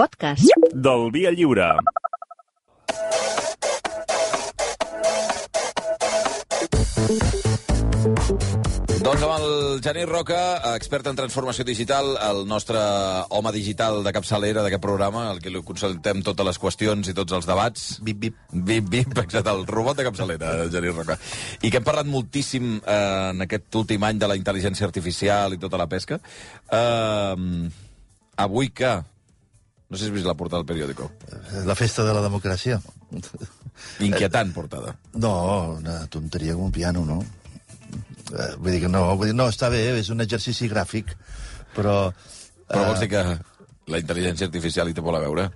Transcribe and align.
podcast. 0.00 0.48
del 0.72 1.10
Via 1.12 1.28
Lliure. 1.28 1.66
Doncs 9.00 9.24
amb 9.26 9.34
el 9.34 9.82
Genís 9.84 10.08
Roca, 10.08 10.38
expert 10.70 11.10
en 11.10 11.18
transformació 11.18 11.66
digital, 11.68 12.14
el 12.30 12.46
nostre 12.48 12.80
home 13.28 13.52
digital 13.52 14.00
de 14.06 14.14
capçalera 14.16 14.64
d'aquest 14.64 14.80
programa, 14.80 15.26
el 15.34 15.42
que 15.44 15.52
li 15.52 15.60
consultem 15.68 16.24
totes 16.24 16.48
les 16.48 16.62
qüestions 16.64 17.12
i 17.12 17.16
tots 17.20 17.36
els 17.36 17.50
debats. 17.52 17.86
Bip, 18.00 18.22
bip. 18.24 18.40
Bip, 18.56 18.88
bip, 18.88 19.12
exacte, 19.26 19.52
el 19.52 19.68
robot 19.68 20.00
de 20.00 20.08
capçalera, 20.08 20.56
Genís 20.72 20.96
Roca. 20.96 21.20
I 21.60 21.68
que 21.68 21.82
hem 21.82 21.84
parlat 21.92 22.08
moltíssim 22.08 22.78
eh, 22.80 22.98
en 23.34 23.44
aquest 23.50 23.82
últim 23.84 24.08
any 24.08 24.24
de 24.24 24.32
la 24.32 24.40
intel·ligència 24.40 24.88
artificial 24.88 25.52
i 25.52 25.60
tota 25.60 25.76
la 25.76 25.90
pesca. 25.92 26.22
Eh, 26.72 27.70
avui 28.48 28.72
que... 28.72 28.96
No 29.90 29.98
sé 29.98 30.04
si 30.04 30.10
has 30.10 30.14
vist 30.14 30.26
la 30.26 30.36
portada 30.38 30.62
del 30.62 30.68
periòdico. 30.70 31.10
La 31.66 31.74
festa 31.74 32.04
de 32.06 32.14
la 32.14 32.22
democràcia. 32.22 32.78
Inquietant 34.06 34.52
portada. 34.54 34.94
No, 35.18 35.32
una 35.80 36.04
tonteria 36.06 36.54
com 36.54 36.68
un 36.68 36.74
piano, 36.74 37.02
no? 37.04 37.18
Eh, 38.30 38.52
vull 38.58 38.76
dir 38.76 38.84
que 38.84 38.90
no, 38.92 39.02
vull 39.18 39.32
dir, 39.32 39.34
no, 39.34 39.48
està 39.50 39.70
bé, 39.72 39.82
és 39.98 40.12
un 40.14 40.22
exercici 40.22 40.70
gràfic, 40.70 41.16
però... 41.74 41.96
Però 42.70 42.84
vols 42.86 43.00
eh, 43.00 43.08
dir 43.08 43.10
que 43.16 43.24
la 43.90 43.98
intel·ligència 43.98 44.46
artificial 44.46 44.88
hi 44.88 44.94
té 44.94 45.02
molt 45.02 45.18
a 45.18 45.24
veure? 45.24 45.48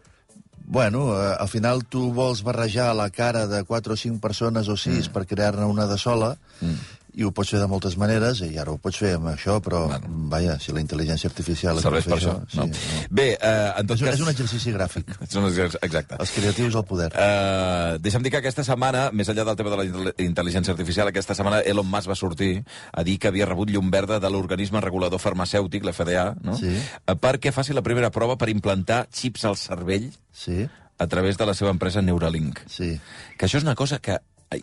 Bueno, 0.64 1.12
eh, 1.14 1.36
al 1.38 1.50
final 1.52 1.84
tu 1.86 2.08
vols 2.16 2.42
barrejar 2.42 2.88
la 2.96 3.10
cara 3.14 3.46
de 3.46 3.62
4 3.62 3.94
o 3.94 4.00
5 4.00 4.18
persones 4.18 4.68
o 4.68 4.76
6 4.76 4.96
mm. 4.96 5.12
per 5.14 5.26
crear-ne 5.30 5.68
una 5.70 5.86
de 5.86 5.98
sola, 6.00 6.34
mm. 6.60 6.93
I 7.14 7.24
ho 7.24 7.30
pots 7.34 7.50
fer 7.54 7.60
de 7.62 7.66
moltes 7.70 7.94
maneres, 8.00 8.40
i 8.42 8.56
ara 8.58 8.72
ho 8.72 8.78
pots 8.82 8.98
fer 8.98 9.12
amb 9.16 9.28
això, 9.30 9.60
però, 9.62 9.84
Bueno. 9.86 10.08
vaja, 10.32 10.58
si 10.58 10.72
la 10.72 10.80
intel·ligència 10.82 11.28
artificial... 11.30 11.78
Serveix 11.80 12.04
per 12.08 12.18
fer 12.18 12.28
això? 12.28 12.34
no. 12.40 12.46
sí, 12.50 12.58
no. 12.58 13.02
Bé, 13.10 13.26
eh, 13.40 13.72
en 13.78 13.86
tot 13.86 13.96
És, 13.96 14.02
cas... 14.04 14.14
és 14.18 14.20
un 14.24 14.30
exercici 14.32 14.72
gràfic. 14.74 15.14
És 15.28 15.34
un 15.38 15.46
exercici- 15.48 15.78
Exacte. 15.86 16.16
Els 16.18 16.32
creatius 16.34 16.74
al 16.80 16.84
poder. 16.84 17.10
Uh, 17.14 17.98
deixa'm 18.02 18.22
dir 18.26 18.32
que 18.34 18.40
aquesta 18.42 18.64
setmana, 18.66 19.08
més 19.12 19.28
enllà 19.30 19.44
del 19.46 19.56
tema 19.60 19.70
de 19.70 19.80
la 19.80 19.84
intel- 19.88 20.14
intel·ligència 20.26 20.74
artificial, 20.74 21.08
aquesta 21.12 21.34
setmana 21.38 21.60
Elon 21.62 21.86
Musk 21.86 22.10
va 22.10 22.18
sortir 22.18 22.64
a 22.92 23.02
dir 23.06 23.18
que 23.18 23.28
havia 23.30 23.46
rebut 23.46 23.70
llum 23.70 23.90
verda 23.94 24.18
de 24.20 24.30
l'organisme 24.30 24.80
regulador 24.82 25.20
farmacèutic, 25.22 25.84
l'FDA, 25.86 26.34
no? 26.42 26.56
Sí. 26.58 26.74
Eh, 26.74 27.14
perquè 27.20 27.52
faci 27.54 27.72
la 27.76 27.82
primera 27.86 28.10
prova 28.10 28.36
per 28.36 28.48
implantar 28.50 29.04
xips 29.12 29.44
al 29.46 29.56
cervell 29.56 30.10
Sí, 30.34 30.64
a 30.98 31.06
través 31.06 31.36
de 31.38 31.46
la 31.46 31.54
seva 31.54 31.70
empresa 31.70 32.02
Neuralink. 32.02 32.60
sí. 32.66 32.98
Que 33.38 33.46
això 33.46 33.58
és 33.58 33.64
una 33.66 33.74
cosa 33.74 33.98
que... 33.98 34.18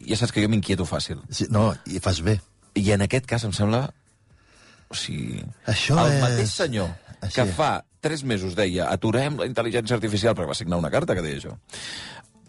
Ja 0.08 0.18
saps 0.20 0.32
que 0.36 0.42
jo 0.44 0.50
m'inquieto 0.52 0.86
fàcil. 0.86 1.20
sí 1.30 1.48
no, 1.50 1.74
i 1.86 2.00
fas 2.00 2.22
bé. 2.26 2.40
I 2.76 2.92
en 2.96 3.02
aquest 3.08 3.26
cas 3.28 3.44
em 3.48 3.52
sembla... 3.56 3.90
O 4.92 4.96
sigui... 4.96 5.42
Això 5.72 5.96
el 6.06 6.14
és- 6.18 6.22
mateix 6.24 6.52
senyor 6.54 6.90
Així. 7.22 7.36
que 7.38 7.46
fa 7.56 7.72
tres 8.02 8.24
mesos 8.28 8.56
deia 8.58 8.90
aturem 8.92 9.38
la 9.40 9.46
intel·ligència 9.48 9.96
artificial, 9.96 10.34
perquè 10.36 10.50
va 10.50 10.58
signar 10.58 10.80
una 10.82 10.90
carta 10.92 11.16
que 11.16 11.22
deia 11.24 11.38
això, 11.40 11.54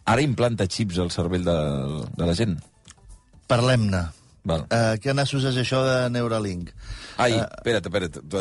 ara 0.07 0.23
implanta 0.25 0.67
xips 0.67 0.99
al 0.99 1.11
cervell 1.15 1.45
de, 1.47 1.57
de 2.17 2.27
la 2.27 2.35
gent. 2.35 2.57
Parlem-ne. 3.51 4.01
Val. 4.45 4.65
Uh, 4.67 4.97
què 4.99 5.13
nassos 5.15 5.45
és 5.47 5.57
això 5.61 5.85
de 5.87 6.09
Neuralink? 6.11 6.73
Ai, 7.17 7.33
Eh, 7.39 7.43
espera't, 7.59 7.85
espera't, 7.87 8.17
tu- 8.29 8.39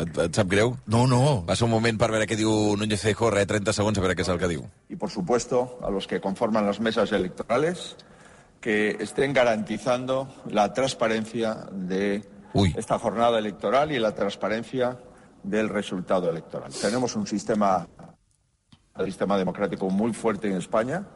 et, 0.00 0.18
et 0.24 0.34
sap 0.34 0.48
greu? 0.50 0.76
No, 0.86 1.06
no. 1.06 1.44
Va 1.46 1.54
ser 1.54 1.64
un 1.66 1.70
moment 1.70 1.96
per 1.98 2.10
veure 2.10 2.26
què 2.26 2.34
diu 2.36 2.50
Núñez 2.76 3.00
Feijóo, 3.00 3.30
re, 3.30 3.46
30 3.46 3.72
segons 3.72 3.96
a 3.98 4.00
veure 4.00 4.16
què 4.16 4.22
és 4.22 4.28
el 4.28 4.38
que 4.38 4.48
diu. 4.48 4.64
y, 4.88 4.96
por 4.96 5.10
supuesto, 5.10 5.78
a 5.82 5.90
los 5.90 6.06
que 6.08 6.20
conforman 6.20 6.66
las 6.66 6.80
mesas 6.80 7.12
electorales, 7.12 7.96
que 8.60 8.96
estén 8.98 9.32
garantizando 9.32 10.26
la 10.50 10.72
transparencia 10.72 11.54
de 11.70 12.24
Uy. 12.54 12.74
esta 12.76 12.98
jornada 12.98 13.38
electoral 13.38 13.92
y 13.92 14.00
la 14.00 14.12
transparencia 14.16 14.98
del 15.44 15.68
resultado 15.68 16.28
electoral. 16.28 16.72
Tenemos 16.72 17.14
un 17.14 17.24
sistema, 17.28 17.86
un 18.96 19.04
sistema 19.06 19.38
democrático 19.38 19.88
muy 19.90 20.12
fuerte 20.12 20.48
en 20.48 20.56
España 20.56 21.06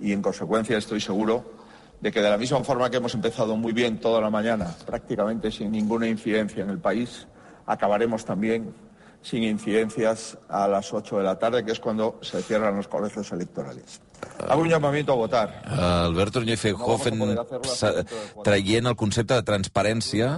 y, 0.00 0.12
en 0.12 0.22
consecuencia, 0.22 0.76
estoy 0.76 1.00
seguro 1.00 1.57
de 2.00 2.12
que 2.12 2.20
de 2.20 2.30
la 2.30 2.38
misma 2.38 2.62
forma 2.62 2.90
que 2.90 2.98
hemos 2.98 3.14
empezado 3.14 3.56
muy 3.56 3.72
bien 3.72 3.98
toda 4.00 4.20
la 4.20 4.30
mañana, 4.30 4.74
prácticamente 4.86 5.50
sin 5.50 5.72
ninguna 5.72 6.06
incidencia 6.08 6.62
en 6.62 6.70
el 6.70 6.78
país, 6.78 7.26
acabaremos 7.66 8.24
también 8.24 8.74
sin 9.20 9.42
incidencias 9.42 10.38
a 10.48 10.68
las 10.68 10.92
8 10.92 11.18
de 11.18 11.24
la 11.24 11.38
tarde, 11.38 11.64
que 11.64 11.72
es 11.72 11.80
cuando 11.80 12.18
se 12.22 12.40
cierran 12.42 12.76
los 12.76 12.86
colegios 12.88 13.30
electorales. 13.32 14.00
Hago 14.48 14.62
un 14.62 14.68
llamamiento 14.68 15.12
a 15.12 15.16
votar. 15.16 15.62
Alberto 15.66 16.40
Núñez 16.40 16.60
Feijóo 16.60 16.98
No 17.10 18.42
traient 18.42 18.86
el 18.86 18.96
concepte 18.96 19.34
de 19.34 19.42
transparència, 19.42 20.30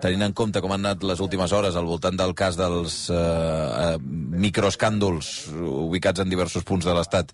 tenint 0.00 0.24
en 0.26 0.34
compte 0.36 0.60
com 0.64 0.72
han 0.72 0.84
anat 0.84 1.04
les 1.04 1.20
últimes 1.20 1.52
hores 1.52 1.76
al 1.76 1.88
voltant 1.88 2.16
del 2.18 2.34
cas 2.34 2.56
dels 2.56 3.08
eh, 3.12 3.16
eh, 3.16 3.98
microescàndols 4.32 5.28
ubicats 5.52 6.22
en 6.22 6.30
diversos 6.32 6.64
punts 6.64 6.86
de 6.88 6.94
l'Estat 6.96 7.32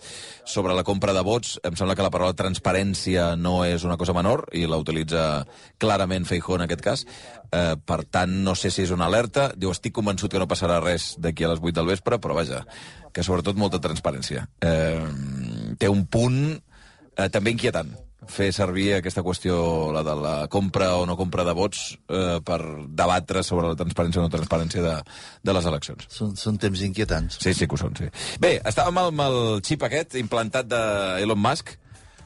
sobre 0.49 0.75
la 0.75 0.85
compra 0.87 1.15
de 1.15 1.23
vots, 1.27 1.57
em 1.67 1.77
sembla 1.79 1.95
que 1.95 2.05
la 2.05 2.11
paraula 2.15 2.37
transparència 2.39 3.31
no 3.39 3.61
és 3.67 3.85
una 3.87 3.99
cosa 4.01 4.17
menor 4.17 4.47
i 4.53 4.65
la 4.67 4.81
utilitza 4.81 5.45
clarament 5.79 6.27
Feijóo 6.29 6.59
en 6.59 6.67
aquest 6.67 6.83
cas. 6.85 7.05
Eh, 7.53 7.77
per 7.79 8.03
tant, 8.11 8.35
no 8.45 8.57
sé 8.59 8.73
si 8.75 8.83
és 8.85 8.95
una 8.95 9.07
alerta. 9.07 9.53
Diu, 9.57 9.71
estic 9.73 9.95
convençut 9.95 10.33
que 10.33 10.43
no 10.43 10.51
passarà 10.51 10.81
res 10.83 11.15
d'aquí 11.23 11.47
a 11.47 11.53
les 11.55 11.63
8 11.63 11.77
del 11.79 11.93
vespre, 11.95 12.19
però 12.19 12.37
vaja, 12.37 12.65
que 13.15 13.25
sobretot 13.25 13.57
molta 13.57 13.81
transparència. 13.81 14.49
Eh, 14.61 15.07
té 15.79 15.89
un 15.89 16.05
punt 16.11 16.43
eh, 16.53 17.29
també 17.31 17.55
inquietant 17.55 17.95
fer 18.29 18.51
servir 18.55 18.93
aquesta 18.97 19.25
qüestió, 19.27 19.57
la 19.95 20.05
de 20.07 20.15
la 20.19 20.35
compra 20.53 20.93
o 21.01 21.07
no 21.09 21.17
compra 21.19 21.45
de 21.49 21.55
vots, 21.57 21.99
eh, 22.09 22.39
per 22.45 22.61
debatre 22.89 23.43
sobre 23.47 23.73
la 23.73 23.79
transparència 23.79 24.23
o 24.23 24.27
no 24.27 24.33
transparència 24.33 24.85
de, 24.85 24.95
de 25.43 25.57
les 25.57 25.69
eleccions. 25.71 26.09
Són, 26.13 26.35
són 26.37 26.59
temps 26.61 26.83
inquietants. 26.87 27.41
Sí, 27.43 27.55
sí 27.57 27.69
que 27.69 27.77
ho 27.77 27.81
són, 27.81 27.97
sí. 27.99 28.11
Bé, 28.41 28.59
estàvem 28.69 29.03
amb 29.03 29.27
el 29.27 29.39
xip 29.67 29.85
aquest 29.89 30.19
implantat 30.21 30.69
d'Elon 30.71 31.41
Musk. 31.41 31.77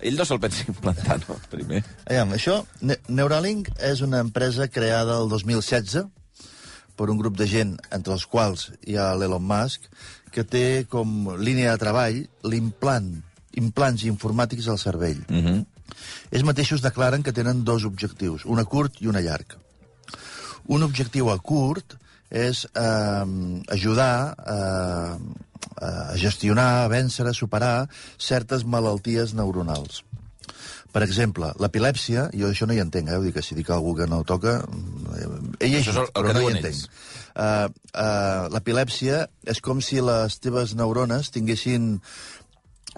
Ell 0.02 0.18
no 0.18 0.26
se'l 0.26 0.40
pensa 0.42 0.66
implantar, 0.66 1.20
no? 1.28 1.38
Primer. 1.52 1.84
Aviam, 2.08 2.34
això, 2.34 2.58
Ne 2.82 2.98
Neuralink 3.08 3.70
és 3.78 4.02
una 4.02 4.18
empresa 4.24 4.66
creada 4.66 5.20
el 5.22 5.30
2016 5.30 6.02
per 6.98 7.10
un 7.10 7.18
grup 7.18 7.38
de 7.38 7.46
gent, 7.48 7.76
entre 7.94 8.14
els 8.16 8.26
quals 8.28 8.70
hi 8.86 8.98
ha 8.98 9.12
l'Elon 9.16 9.44
Musk, 9.46 9.86
que 10.32 10.44
té 10.48 10.84
com 10.90 11.30
línia 11.38 11.72
de 11.72 11.80
treball 11.80 12.18
l'implant, 12.48 13.12
implants 13.60 14.04
informàtics 14.08 14.68
al 14.68 14.80
cervell. 14.80 15.22
Uh 15.28 15.42
-huh. 15.44 15.58
Ells 16.30 16.44
mateixos 16.48 16.82
declaren 16.84 17.22
que 17.22 17.32
tenen 17.36 17.64
dos 17.64 17.84
objectius, 17.88 18.44
un 18.46 18.58
a 18.58 18.64
curt 18.64 19.00
i 19.02 19.08
un 19.10 19.16
a 19.16 19.22
llarg. 19.24 19.56
Un 20.68 20.82
objectiu 20.86 21.30
a 21.32 21.38
curt 21.38 21.96
és 22.30 22.64
eh, 22.74 23.26
ajudar 23.74 24.12
eh, 24.38 25.16
a 25.82 26.16
gestionar, 26.16 26.84
a 26.84 26.88
vèncer, 26.92 27.26
a 27.28 27.34
superar 27.36 27.88
certes 28.18 28.64
malalties 28.64 29.34
neuronals. 29.34 30.02
Per 30.92 31.00
exemple, 31.06 31.48
l'epilèpsia, 31.62 32.26
jo 32.36 32.50
això 32.52 32.66
no 32.68 32.74
hi 32.76 32.80
entenc, 32.82 33.08
eh? 33.08 33.16
Vull 33.16 33.30
dir 33.30 33.32
que 33.32 33.42
si 33.44 33.54
dic 33.56 33.70
alguna 33.72 34.02
que 34.04 34.10
no 34.10 34.18
toca... 34.28 34.58
eh, 35.16 35.28
He 35.60 35.70
llegit, 35.72 35.88
Això 35.88 35.94
és 35.94 36.00
el- 36.02 36.10
el 36.10 36.12
però 36.12 36.26
que 36.28 36.34
no 36.36 36.42
hi 36.44 36.52
entenc. 36.58 36.82
Uh, 37.32 37.64
uh, 37.96 38.48
l'epilèpsia 38.52 39.22
és 39.48 39.62
com 39.64 39.80
si 39.80 40.02
les 40.04 40.34
teves 40.44 40.74
neurones 40.76 41.30
tinguessin 41.32 41.94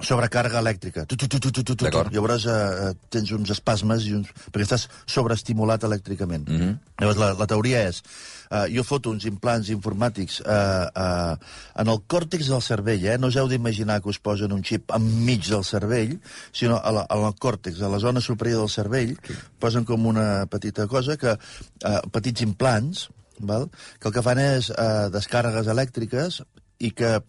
sobrecàrrega 0.02 0.58
elèctrica. 0.58 1.04
Tu, 1.06 1.16
tu, 1.16 1.28
tu, 1.28 1.38
tu, 1.38 1.50
tu, 1.52 1.62
tu, 1.62 1.74
tu. 1.76 2.00
Llavors 2.10 2.46
uh, 2.50 2.90
tens 3.14 3.30
uns 3.36 3.50
espasmes 3.54 4.06
i 4.08 4.14
uns... 4.16 4.30
perquè 4.50 4.66
estàs 4.66 4.88
sobreestimulat 5.06 5.84
elèctricament. 5.86 6.48
Mm. 6.48 6.60
-hmm. 6.60 6.78
Llavors 7.02 7.20
la, 7.20 7.28
la 7.38 7.46
teoria 7.46 7.84
és 7.88 8.02
uh, 8.50 8.66
jo 8.74 8.82
foto 8.82 9.10
uns 9.10 9.24
implants 9.24 9.70
informàtics 9.70 10.40
uh, 10.40 10.86
uh, 10.90 11.36
en 11.78 11.88
el 11.88 12.00
còrtex 12.10 12.50
del 12.50 12.62
cervell, 12.62 13.06
eh? 13.06 13.18
no 13.18 13.28
us 13.30 13.36
heu 13.36 13.48
d'imaginar 13.48 14.00
que 14.02 14.08
us 14.08 14.18
posen 14.18 14.52
un 14.52 14.64
xip 14.64 14.90
enmig 14.90 15.46
del 15.46 15.64
cervell, 15.64 16.18
sinó 16.52 16.80
a 16.82 16.90
la, 16.90 17.06
a 17.08 17.16
la 17.16 17.32
còrtex, 17.32 17.80
a 17.80 17.88
la 17.88 17.98
zona 17.98 18.20
superior 18.20 18.64
del 18.64 18.70
cervell, 18.70 19.14
sí. 19.26 19.34
posen 19.58 19.84
com 19.84 20.06
una 20.06 20.46
petita 20.46 20.86
cosa 20.86 21.16
que 21.16 21.38
uh, 21.38 22.00
petits 22.10 22.42
implants, 22.42 23.08
val? 23.38 23.70
que 24.00 24.08
el 24.08 24.14
que 24.14 24.22
fan 24.22 24.38
és 24.38 24.70
uh, 24.70 25.06
descàrregues 25.14 25.70
elèctriques 25.70 26.42
i 26.78 26.90
que 26.90 27.20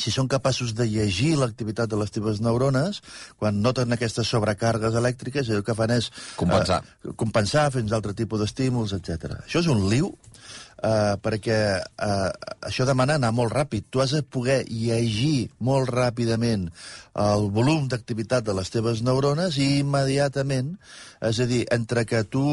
si 0.00 0.12
són 0.14 0.28
capaços 0.30 0.74
de 0.76 0.86
llegir 0.88 1.34
l'activitat 1.38 1.90
de 1.90 1.98
les 2.00 2.12
teves 2.14 2.40
neurones, 2.44 3.02
quan 3.40 3.60
noten 3.64 3.92
aquestes 3.96 4.30
sobrecàrregues 4.32 4.96
elèctriques, 5.00 5.52
el 5.52 5.64
que 5.66 5.76
fan 5.76 5.94
és... 5.98 6.10
Compensar. 6.40 6.80
Eh, 7.04 7.14
compensar, 7.20 7.68
fins 7.74 7.92
altre 7.96 8.16
tipus 8.16 8.42
d'estímuls, 8.42 8.96
etc. 8.96 9.42
Això 9.44 9.62
és 9.64 9.70
un 9.70 9.86
liu, 9.92 10.12
eh, 10.82 11.14
perquè 11.22 11.58
eh, 11.80 12.30
això 12.68 12.86
demana 12.88 13.16
anar 13.20 13.32
molt 13.36 13.52
ràpid. 13.54 13.86
Tu 13.90 14.00
has 14.02 14.14
de 14.16 14.22
poder 14.22 14.64
llegir 14.68 15.50
molt 15.58 15.90
ràpidament 15.90 16.68
el 17.20 17.48
volum 17.52 17.88
d'activitat 17.90 18.44
de 18.46 18.54
les 18.54 18.70
teves 18.70 19.00
neurones 19.02 19.56
i 19.58 19.80
immediatament, 19.80 20.76
és 21.26 21.40
a 21.42 21.46
dir, 21.50 21.64
entre 21.74 22.04
que 22.08 22.22
tu, 22.24 22.44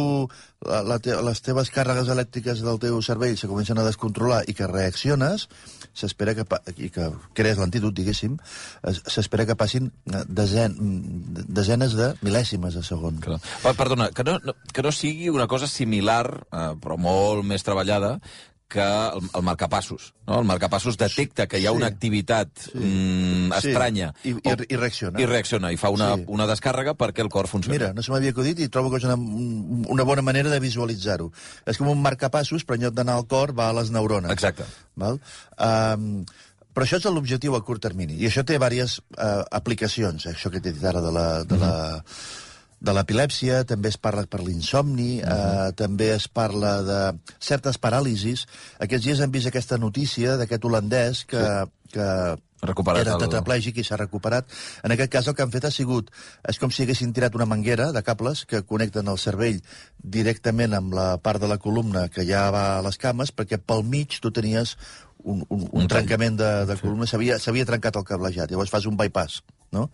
la, 0.65 0.97
te, 0.99 1.13
les 1.23 1.41
teves 1.45 1.69
càrregues 1.71 2.09
elèctriques 2.11 2.63
del 2.65 2.79
teu 2.81 2.97
cervell 3.05 3.38
se 3.38 3.47
comencen 3.47 3.77
a 3.79 3.85
descontrolar 3.85 4.41
i 4.50 4.55
que 4.57 4.67
reacciones, 4.67 5.45
s'espera 5.97 6.33
que, 6.35 6.43
i 6.83 6.89
que 6.93 7.05
crees 7.38 7.57
l'antídot, 7.61 7.93
diguéssim, 7.95 8.35
es- 8.89 9.00
s'espera 9.07 9.45
que 9.45 9.55
passin 9.55 9.91
eh, 10.11 10.23
desen, 10.27 10.75
desenes 11.47 11.93
de 11.97 12.09
mil·lèsimes 12.25 12.75
de 12.75 12.83
segon. 12.83 13.21
Clar. 13.23 13.39
Perdona, 13.77 14.09
que 14.11 14.25
no, 14.25 14.39
que 14.73 14.83
no 14.83 14.91
sigui 14.91 15.29
una 15.29 15.47
cosa 15.47 15.67
similar, 15.69 16.25
eh, 16.51 16.67
però 16.81 16.97
molt 17.00 17.45
més 17.45 17.63
treballada, 17.63 17.87
que 18.68 18.84
el, 18.84 19.22
el 19.34 19.44
marcapassos. 19.48 20.10
No? 20.28 20.42
El 20.42 20.45
marcapassos 20.45 20.98
detecta 21.00 21.45
que 21.48 21.62
hi 21.62 21.66
ha 21.68 21.72
una 21.72 21.88
Sí. 21.88 21.94
activitat 21.94 22.50
mm, 22.74 23.54
estranya 23.56 24.10
I, 24.28 24.34
i, 24.36 24.56
i 24.74 24.75
reacciona. 24.75 25.22
i 25.24 25.25
reacciona 25.30 25.72
i 25.72 25.78
fa 25.80 25.88
una, 25.95 26.10
Sí. 26.18 26.25
una 26.36 26.48
descàrrega 26.50 26.98
perquè 27.00 27.24
el 27.24 27.30
cor 27.31 27.48
funcioni. 27.48 27.78
Mira, 27.78 27.94
no 27.95 28.04
se 28.04 28.12
m'havia 28.12 28.34
acudit 28.36 28.60
i 28.60 28.68
trobo 28.68 28.92
que 28.92 29.00
és 29.00 29.06
una, 29.07 29.16
una 29.16 30.04
bona 30.04 30.22
manera 30.22 30.51
de 30.51 30.60
visualitzar-ho. 30.60 31.30
És 31.66 31.80
com 31.80 31.88
un 31.94 32.01
marcapassos, 32.04 32.66
però 32.68 32.75
en 32.75 32.84
lloc 32.89 32.98
d'anar 33.00 33.16
al 33.22 33.25
cor 33.31 33.56
va 33.57 33.69
a 33.69 33.78
les 33.80 33.89
neurones. 33.95 34.36
Exacte. 34.36 34.68
Val? 35.00 35.22
Um, 35.56 36.25
però 36.75 36.84
això 36.86 37.00
és 37.00 37.07
l'objectiu 37.07 37.56
a 37.56 37.63
curt 37.63 37.81
termini. 37.88 38.19
I 38.19 38.28
això 38.28 38.44
té 38.44 38.60
diverses 38.60 39.00
uh, 39.16 39.45
aplicacions, 39.50 40.28
eh? 40.28 40.36
això 40.36 40.51
que 40.51 40.60
t'he 40.60 40.75
dit 40.75 40.84
ara 40.84 41.00
de 41.01 41.16
la... 41.16 41.30
De 41.48 41.56
la 41.63 41.74
de 42.79 42.94
l'epilèpsia, 42.94 43.63
també 43.65 43.89
es 43.89 43.97
parla 43.97 44.25
per 44.29 44.44
l'insomni, 44.45 45.19
eh, 45.21 45.69
també 45.75 46.12
es 46.13 46.27
parla 46.27 46.81
de 46.85 47.00
certes 47.39 47.79
paràlisis. 47.81 48.45
Aquests 48.79 49.06
dies 49.06 49.19
hem 49.24 49.31
vist 49.33 49.50
aquesta 49.50 49.79
notícia 49.81 50.38
d'aquest 50.38 50.65
holandès 50.65 51.24
que, 51.25 51.41
que 51.91 52.09
Recuperat 52.62 53.01
era 53.03 53.13
el- 53.18 53.21
tetraplègic 53.21 53.77
i 53.77 53.83
s'ha 53.85 53.97
recuperat. 53.97 54.45
En 54.83 54.91
aquest 54.94 55.12
cas 55.13 55.27
el 55.27 55.35
que 55.38 55.44
han 55.45 55.51
fet 55.53 55.65
ha 55.65 55.71
sigut... 55.74 56.09
És 56.50 56.57
com 56.62 56.71
si 56.74 56.83
haguessin 56.85 57.13
tirat 57.13 57.35
una 57.38 57.45
manguera 57.50 57.91
de 57.94 58.01
cables 58.06 58.45
que 58.45 58.63
connecten 58.65 59.07
el 59.09 59.18
cervell 59.21 59.59
directament 60.01 60.74
amb 60.74 60.94
la 60.97 61.18
part 61.21 61.41
de 61.41 61.50
la 61.50 61.57
columna 61.62 62.07
que 62.09 62.25
ja 62.25 62.47
va 62.53 62.77
a 62.77 62.81
les 62.85 62.97
cames, 62.97 63.33
perquè 63.33 63.57
pel 63.62 63.83
mig 63.85 64.19
tu 64.21 64.31
tenies 64.33 64.77
un, 65.27 65.44
un, 65.50 65.68
un, 65.71 65.88
trencament 65.91 66.39
de, 66.39 66.50
de 66.69 66.77
columna, 66.79 67.07
s'havia 67.07 67.68
trencat 67.68 68.00
el 68.00 68.06
cablejat, 68.07 68.51
llavors 68.51 68.71
fas 68.71 68.88
un 68.89 68.97
bypass, 69.00 69.41
no? 69.75 69.88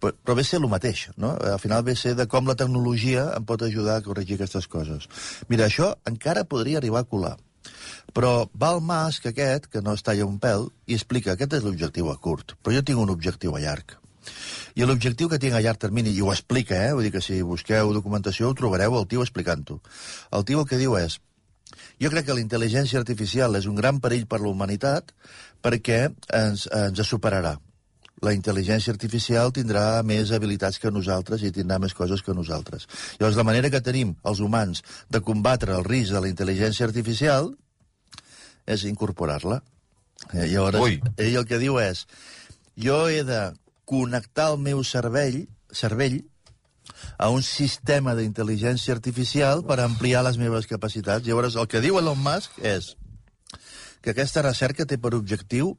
Però, 0.00 0.12
però 0.20 0.36
ve 0.38 0.44
ser 0.44 0.60
el 0.60 0.68
mateix, 0.70 1.06
no? 1.20 1.32
Al 1.54 1.60
final 1.62 1.84
ve 1.86 1.96
ser 1.98 2.14
de 2.18 2.28
com 2.30 2.46
la 2.50 2.56
tecnologia 2.60 3.30
em 3.38 3.48
pot 3.48 3.64
ajudar 3.64 3.98
a 3.98 4.04
corregir 4.04 4.38
aquestes 4.38 4.68
coses. 4.70 5.08
Mira, 5.48 5.68
això 5.70 5.94
encara 6.10 6.46
podria 6.48 6.80
arribar 6.82 7.04
a 7.04 7.10
colar. 7.10 7.34
Però 8.14 8.32
va 8.60 8.74
el 8.76 8.82
Musk 8.84 9.30
aquest, 9.30 9.70
que 9.72 9.80
no 9.82 9.94
es 9.96 10.04
talla 10.04 10.28
un 10.28 10.38
pèl, 10.40 10.68
i 10.86 10.98
explica 10.98 11.32
que 11.32 11.46
aquest 11.46 11.60
és 11.60 11.66
l'objectiu 11.66 12.10
a 12.12 12.18
curt, 12.20 12.58
però 12.62 12.76
jo 12.76 12.84
tinc 12.86 13.00
un 13.00 13.12
objectiu 13.14 13.56
a 13.56 13.62
llarg. 13.64 13.96
I 14.74 14.86
l'objectiu 14.88 15.28
que 15.30 15.38
tinc 15.40 15.56
a 15.56 15.62
llarg 15.64 15.80
termini, 15.80 16.12
i 16.12 16.22
ho 16.22 16.32
explica, 16.32 16.76
eh? 16.86 16.92
Vull 16.92 17.08
dir 17.08 17.14
que 17.14 17.24
si 17.24 17.40
busqueu 17.46 17.92
documentació 17.96 18.50
ho 18.50 18.56
trobareu 18.58 18.98
el 18.98 19.08
tio 19.08 19.24
explicant-ho. 19.24 19.80
El 20.36 20.44
tio 20.48 20.62
el 20.64 20.68
que 20.68 20.80
diu 20.80 20.96
és 21.00 21.18
jo 22.02 22.10
crec 22.12 22.26
que 22.28 22.36
la 22.36 22.42
intel·ligència 22.42 23.00
artificial 23.00 23.56
és 23.58 23.68
un 23.70 23.78
gran 23.78 24.00
perill 24.02 24.26
per 24.30 24.40
la 24.42 24.50
humanitat 24.50 25.14
perquè 25.64 26.00
ens, 26.34 26.66
ens 26.68 27.04
superarà. 27.08 27.54
La 28.24 28.32
intel·ligència 28.32 28.92
artificial 28.94 29.50
tindrà 29.52 30.02
més 30.06 30.30
habilitats 30.32 30.78
que 30.80 30.92
nosaltres 30.94 31.42
i 31.44 31.52
tindrà 31.52 31.80
més 31.82 31.94
coses 31.94 32.22
que 32.22 32.34
nosaltres. 32.36 32.86
Llavors, 33.18 33.36
la 33.36 33.44
manera 33.44 33.70
que 33.70 33.82
tenim 33.84 34.14
els 34.24 34.40
humans 34.40 34.84
de 35.10 35.20
combatre 35.20 35.74
el 35.76 35.84
risc 35.84 36.14
de 36.14 36.22
la 36.22 36.30
intel·ligència 36.30 36.86
artificial 36.86 37.50
és 38.70 38.86
incorporar-la. 38.88 39.60
Eh, 40.32 40.46
llavors, 40.48 40.80
Ui. 40.80 41.00
ell 41.18 41.36
el 41.42 41.46
que 41.48 41.60
diu 41.60 41.76
és 41.82 42.06
jo 42.80 43.04
he 43.08 43.22
de 43.26 43.42
connectar 43.84 44.52
el 44.52 44.62
meu 44.62 44.82
cervell, 44.86 45.44
cervell 45.70 46.22
a 47.18 47.30
un 47.32 47.42
sistema 47.46 48.14
d'intel·ligència 48.18 48.94
artificial 48.94 49.64
per 49.66 49.80
ampliar 49.82 50.24
les 50.26 50.38
meves 50.40 50.68
capacitats. 50.70 51.26
Llavors, 51.26 51.56
el 51.56 51.68
que 51.70 51.82
diu 51.84 51.98
Elon 52.00 52.20
Musk 52.20 52.58
és 52.62 52.94
que 54.04 54.12
aquesta 54.12 54.44
recerca 54.44 54.86
té 54.86 54.98
per 55.00 55.14
objectiu 55.16 55.74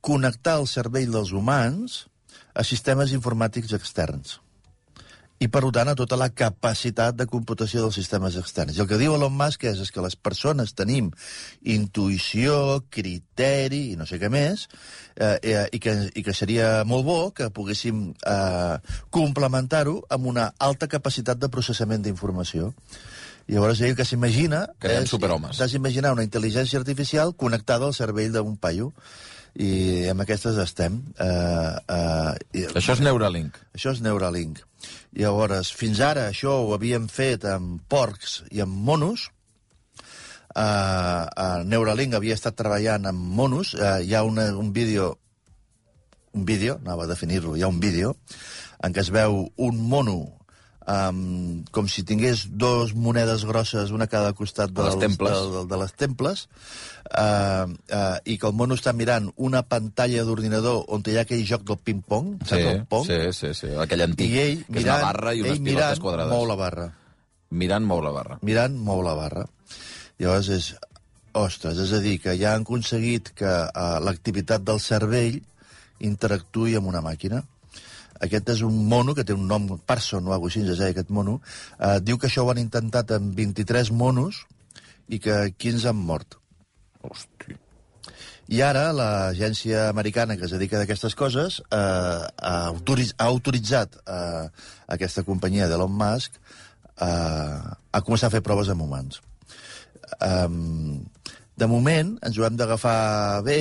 connectar 0.00 0.56
el 0.60 0.68
cervell 0.70 1.12
dels 1.12 1.34
humans 1.36 2.06
a 2.54 2.64
sistemes 2.64 3.12
informàtics 3.16 3.74
externs 3.76 4.38
i, 5.40 5.48
per 5.48 5.62
tant, 5.72 5.88
a 5.88 5.96
tota 5.96 6.18
la 6.20 6.28
capacitat 6.36 7.16
de 7.16 7.24
computació 7.26 7.80
dels 7.80 7.96
sistemes 7.96 8.34
externs. 8.36 8.76
I 8.76 8.82
el 8.84 8.88
que 8.90 8.98
diu 9.00 9.14
Elon 9.16 9.32
Musk 9.32 9.64
és, 9.70 9.78
és 9.80 9.90
que 9.90 10.02
les 10.04 10.16
persones 10.16 10.74
tenim 10.76 11.08
intuïció, 11.64 12.82
criteri 12.92 13.80
i 13.94 13.96
no 13.96 14.04
sé 14.08 14.20
què 14.20 14.28
més, 14.32 14.66
eh, 15.16 15.38
eh, 15.40 15.64
i, 15.72 15.80
que, 15.80 15.94
i 16.12 16.24
que 16.26 16.34
seria 16.36 16.82
molt 16.84 17.08
bo 17.08 17.18
que 17.36 17.48
poguéssim 17.56 18.10
eh, 18.12 18.76
complementar-ho 19.16 19.96
amb 20.12 20.28
una 20.34 20.50
alta 20.58 20.90
capacitat 20.92 21.40
de 21.40 21.48
processament 21.48 22.04
d'informació. 22.04 22.74
Llavors, 23.50 23.80
ell 23.82 23.96
que 23.98 24.04
s'imagina... 24.06 24.66
Creem 24.78 25.08
és- 25.08 25.10
superhomes. 25.16 25.56
T'has 25.58 25.72
d'imaginar 25.72 26.12
una 26.14 26.22
intel·ligència 26.28 26.78
artificial 26.78 27.32
connectada 27.34 27.88
al 27.88 27.96
cervell 27.96 28.36
d'un 28.36 28.60
paio 28.60 28.92
i 29.58 30.08
amb 30.10 30.22
aquestes 30.24 30.58
estem. 30.62 31.00
Uh, 31.18 31.74
uh, 31.90 32.34
i, 32.54 32.66
Això 32.78 32.94
és 32.94 33.02
Neuralink. 33.04 33.58
això 33.74 33.94
és 33.94 34.02
Neuralink. 34.04 34.60
Llavors, 35.16 35.72
fins 35.74 36.00
ara 36.00 36.28
això 36.30 36.60
ho 36.64 36.74
havíem 36.74 37.08
fet 37.08 37.44
amb 37.44 37.80
porcs 37.88 38.42
i 38.50 38.62
amb 38.62 38.74
monos. 38.86 39.28
Uh, 40.50 41.26
uh, 41.26 41.62
Neuralink 41.64 42.14
havia 42.14 42.34
estat 42.34 42.56
treballant 42.58 43.06
amb 43.10 43.18
monos. 43.18 43.74
Uh, 43.74 43.98
hi 44.02 44.14
ha 44.14 44.22
una, 44.26 44.50
un 44.56 44.72
vídeo 44.72 45.16
un 46.32 46.44
vídeo, 46.46 46.78
anava 46.84 47.04
a 47.04 47.10
definir-lo, 47.10 47.56
hi 47.56 47.62
ha 47.62 47.68
un 47.68 47.80
vídeo 47.82 48.14
en 48.86 48.94
què 48.94 49.02
es 49.02 49.10
veu 49.10 49.48
un 49.58 49.80
mono 49.90 50.39
um, 50.88 51.62
com 51.72 51.88
si 51.88 52.02
tingués 52.06 52.46
dos 52.50 52.94
monedes 52.94 53.44
grosses, 53.44 53.90
una 53.90 54.04
a 54.08 54.12
cada 54.12 54.32
costat 54.32 54.70
De 54.72 54.82
les 54.86 54.94
dels- 54.96 55.02
temples. 55.06 55.38
De, 55.40 55.50
de, 55.58 55.64
de 55.72 55.78
les 55.82 55.92
temples, 55.92 56.44
uh, 57.10 57.66
uh, 57.68 58.16
i 58.24 58.38
que 58.38 58.46
el 58.48 58.54
mono 58.56 58.74
està 58.78 58.92
mirant 58.96 59.30
una 59.36 59.62
pantalla 59.62 60.24
d'ordinador 60.24 60.84
on 60.88 61.02
hi 61.06 61.16
ha 61.18 61.24
aquell 61.26 61.44
joc 61.46 61.64
del 61.68 61.78
ping-pong, 61.78 62.36
Sí, 62.44 62.48
saps 62.54 62.68
el 62.74 62.84
pong? 62.86 63.06
sí, 63.06 63.18
sí, 63.32 63.52
sí, 63.54 63.72
aquell 63.86 64.02
antic, 64.08 64.30
I 64.30 64.38
ell, 64.44 64.62
que 64.66 64.78
és 64.78 64.84
mirant, 64.84 65.02
una 65.02 65.12
barra 65.12 65.34
i 65.34 65.42
unes 65.42 65.58
pilotes 65.58 65.72
mirant, 65.72 66.00
quadrades. 66.06 66.32
mou 66.34 66.46
la 66.46 66.56
barra. 66.60 66.88
Mirant 67.50 67.84
mou 67.86 68.00
la 68.04 68.10
barra. 68.14 68.38
Mirant, 68.46 68.76
mou 68.78 69.02
la 69.02 69.14
barra. 69.18 69.46
Llavors 70.20 70.48
és... 70.54 70.70
Ostres, 71.32 71.78
és 71.78 71.92
a 71.94 72.00
dir, 72.02 72.16
que 72.18 72.32
ja 72.34 72.56
han 72.56 72.64
aconseguit 72.64 73.28
que 73.38 73.46
uh, 73.46 74.00
l'activitat 74.02 74.64
del 74.66 74.80
cervell 74.82 75.36
interactuï 76.02 76.74
amb 76.78 76.88
una 76.90 77.02
màquina. 77.04 77.44
Aquest 78.26 78.52
és 78.52 78.62
un 78.66 78.76
mono 78.88 79.14
que 79.16 79.24
té 79.24 79.36
un 79.36 79.46
nom, 79.48 79.66
Parson 79.86 80.26
o 80.28 80.34
alguna 80.34 80.52
cosa 80.52 80.74
així, 80.76 80.90
aquest 80.90 81.10
mono. 81.10 81.38
Uh, 81.78 81.98
diu 82.04 82.18
que 82.18 82.28
això 82.28 82.44
ho 82.44 82.52
han 82.52 82.60
intentat 82.62 83.16
amb 83.16 83.34
23 83.36 83.92
monos 83.96 84.44
i 85.08 85.18
que 85.18 85.40
15 85.56 85.90
han 85.90 86.06
mort. 86.10 86.38
Hosti. 87.00 87.56
I 88.50 88.64
ara 88.66 88.88
l'agència 88.90 89.84
americana 89.88 90.34
que 90.36 90.48
es 90.48 90.54
dedica 90.54 90.80
a 90.80 90.82
aquestes 90.82 91.14
coses 91.14 91.60
eh, 91.70 91.76
ha, 91.78 92.54
autoriz 92.72 93.12
ha 93.14 93.28
autoritzat 93.30 93.94
eh, 94.02 94.48
aquesta 94.96 95.22
companyia 95.22 95.68
d'Elon 95.70 95.94
Musk 95.94 96.34
eh, 96.34 97.06
a 97.06 98.02
començar 98.02 98.26
a 98.26 98.34
fer 98.34 98.42
proves 98.42 98.72
amb 98.72 98.82
humans. 98.88 99.20
Um, 100.18 101.06
de 101.60 101.68
moment 101.68 102.14
ens 102.26 102.38
ho 102.40 102.46
hem 102.46 102.56
d'agafar 102.56 103.42
bé, 103.46 103.58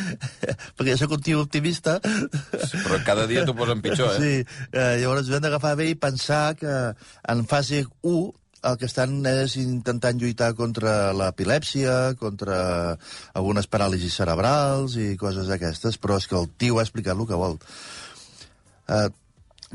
perquè 0.76 0.92
jo 0.92 0.98
soc 1.02 1.16
un 1.18 1.26
tio 1.26 1.42
optimista. 1.42 1.98
Però 2.00 3.02
cada 3.06 3.26
dia 3.30 3.44
t'ho 3.46 3.56
posen 3.58 3.82
pitjor, 3.84 4.14
eh? 4.14 4.18
Sí, 4.22 4.64
eh, 4.70 4.96
llavors 5.02 5.24
ens 5.24 5.32
ho 5.32 5.38
hem 5.38 5.46
d'agafar 5.48 5.76
bé 5.80 5.90
i 5.90 6.00
pensar 6.00 6.44
que 6.60 6.74
en 7.34 7.46
fase 7.50 7.84
1 8.02 8.18
el 8.66 8.78
que 8.80 8.88
estan 8.88 9.20
és 9.30 9.56
intentant 9.60 10.18
lluitar 10.18 10.52
contra 10.58 11.12
l'epilèpsia, 11.14 12.16
contra 12.18 12.58
algunes 13.38 13.68
paràlisis 13.70 14.16
cerebrals 14.18 14.96
i 14.98 15.12
coses 15.20 15.50
d'aquestes, 15.50 16.00
però 16.02 16.18
és 16.20 16.26
que 16.26 16.38
el 16.38 16.50
tio 16.58 16.80
ha 16.80 16.86
explicat 16.86 17.18
el 17.18 17.28
que 17.28 17.38
vol. 17.38 17.58
Uh, 18.86 19.06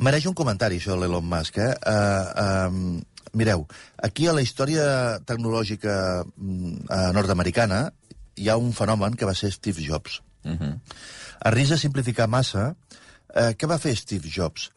mereix 0.04 0.28
un 0.28 0.36
comentari, 0.38 0.80
això, 0.82 0.98
l'Elon 1.00 1.28
Musk, 1.28 1.62
eh? 1.64 1.72
Uh, 1.88 2.68
um, 2.68 3.00
mireu, 3.34 3.66
aquí 3.98 4.28
a 4.28 4.34
la 4.36 4.44
història 4.44 5.20
tecnològica 5.28 5.96
mm, 6.26 6.86
uh, 6.90 7.08
nord-americana 7.16 7.88
hi 8.36 8.50
ha 8.50 8.58
un 8.58 8.72
fenomen 8.74 9.16
que 9.16 9.28
va 9.28 9.36
ser 9.38 9.52
Steve 9.52 9.84
Jobs. 9.86 10.22
Uh 10.44 10.58
-huh. 10.58 10.80
A 11.40 11.50
risc 11.52 11.72
de 11.72 11.78
simplificar 11.78 12.28
massa, 12.28 12.76
eh, 13.36 13.56
què 13.58 13.68
va 13.68 13.78
fer 13.78 13.96
Steve 13.96 14.30
Jobs? 14.30 14.70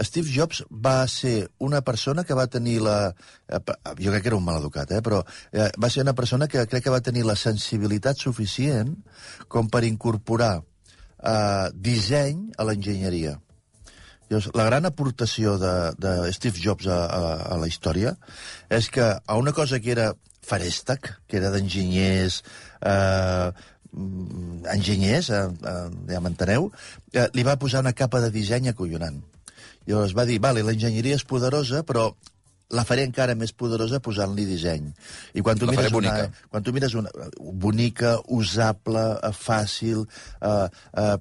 Steve 0.00 0.30
Jobs 0.32 0.64
va 0.70 1.06
ser 1.06 1.50
una 1.58 1.82
persona 1.82 2.24
que 2.24 2.34
va 2.34 2.46
tenir 2.46 2.80
la... 2.80 3.14
eh, 3.48 3.60
Jo 3.98 4.10
crec 4.10 4.22
que 4.22 4.28
era 4.28 4.36
un 4.36 4.44
maleducat, 4.44 4.90
eh? 4.90 5.00
però 5.00 5.22
eh, 5.52 5.70
va 5.78 5.90
ser 5.90 6.02
una 6.02 6.14
persona 6.14 6.48
que 6.48 6.66
crec 6.66 6.84
que 6.84 6.90
va 6.94 7.00
tenir 7.00 7.24
la 7.24 7.36
sensibilitat 7.36 8.16
suficient 8.16 8.96
com 9.48 9.68
per 9.68 9.84
incorporar 9.84 10.62
eh, 11.22 11.68
disseny 11.74 12.50
a 12.56 12.64
l'enginyeria. 12.64 13.38
Llavors, 14.32 14.48
la 14.56 14.64
gran 14.64 14.88
aportació 14.88 15.58
de, 15.60 15.72
de 16.00 16.32
Steve 16.32 16.56
Jobs 16.56 16.86
a, 16.88 17.02
a, 17.04 17.32
a 17.52 17.58
la 17.60 17.68
història 17.68 18.14
és 18.72 18.88
que 18.88 19.04
a 19.04 19.36
una 19.36 19.52
cosa 19.52 19.80
que 19.82 19.92
era 19.92 20.14
farèstec, 20.42 21.10
que 21.28 21.36
era 21.36 21.50
d'enginyers, 21.52 22.40
eh, 22.80 23.50
enginyers, 24.72 25.28
eh, 25.36 25.42
eh, 25.52 25.84
ja 26.08 26.22
m'enteneu, 26.24 26.70
eh, 27.12 27.28
li 27.36 27.44
va 27.44 27.58
posar 27.60 27.84
una 27.84 27.92
capa 27.92 28.22
de 28.24 28.32
disseny 28.32 28.72
acollonant. 28.72 29.20
Llavors 29.84 30.16
va 30.16 30.24
dir, 30.24 30.40
vale, 30.40 30.64
l'enginyeria 30.64 31.18
és 31.20 31.26
poderosa, 31.28 31.82
però 31.84 32.08
la 32.72 32.86
faré 32.88 33.04
encara 33.04 33.36
més 33.36 33.52
poderosa 33.52 34.00
posant-li 34.00 34.46
disseny. 34.48 34.88
I 35.36 35.44
quan 35.44 35.60
tu 35.60 35.68
La 35.68 35.76
mires 35.76 35.92
una, 35.92 36.14
quan 36.48 36.64
tu 36.64 36.72
mires 36.72 36.96
una 36.96 37.12
bonica, 37.36 38.16
usable, 38.32 39.04
eh, 39.20 39.32
fàcil, 39.36 40.06
eh, 40.40 40.68
eh, 41.04 41.18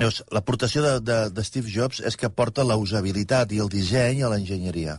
Llavors, 0.00 0.22
l'aportació 0.32 0.80
de, 0.80 0.92
de, 1.04 1.16
de 1.36 1.42
Steve 1.44 1.68
Jobs 1.68 1.98
és 2.08 2.16
que 2.16 2.30
porta 2.32 2.64
la 2.64 2.78
usabilitat 2.80 3.50
i 3.52 3.58
el 3.60 3.68
disseny 3.68 4.22
a 4.24 4.30
l'enginyeria. 4.32 4.98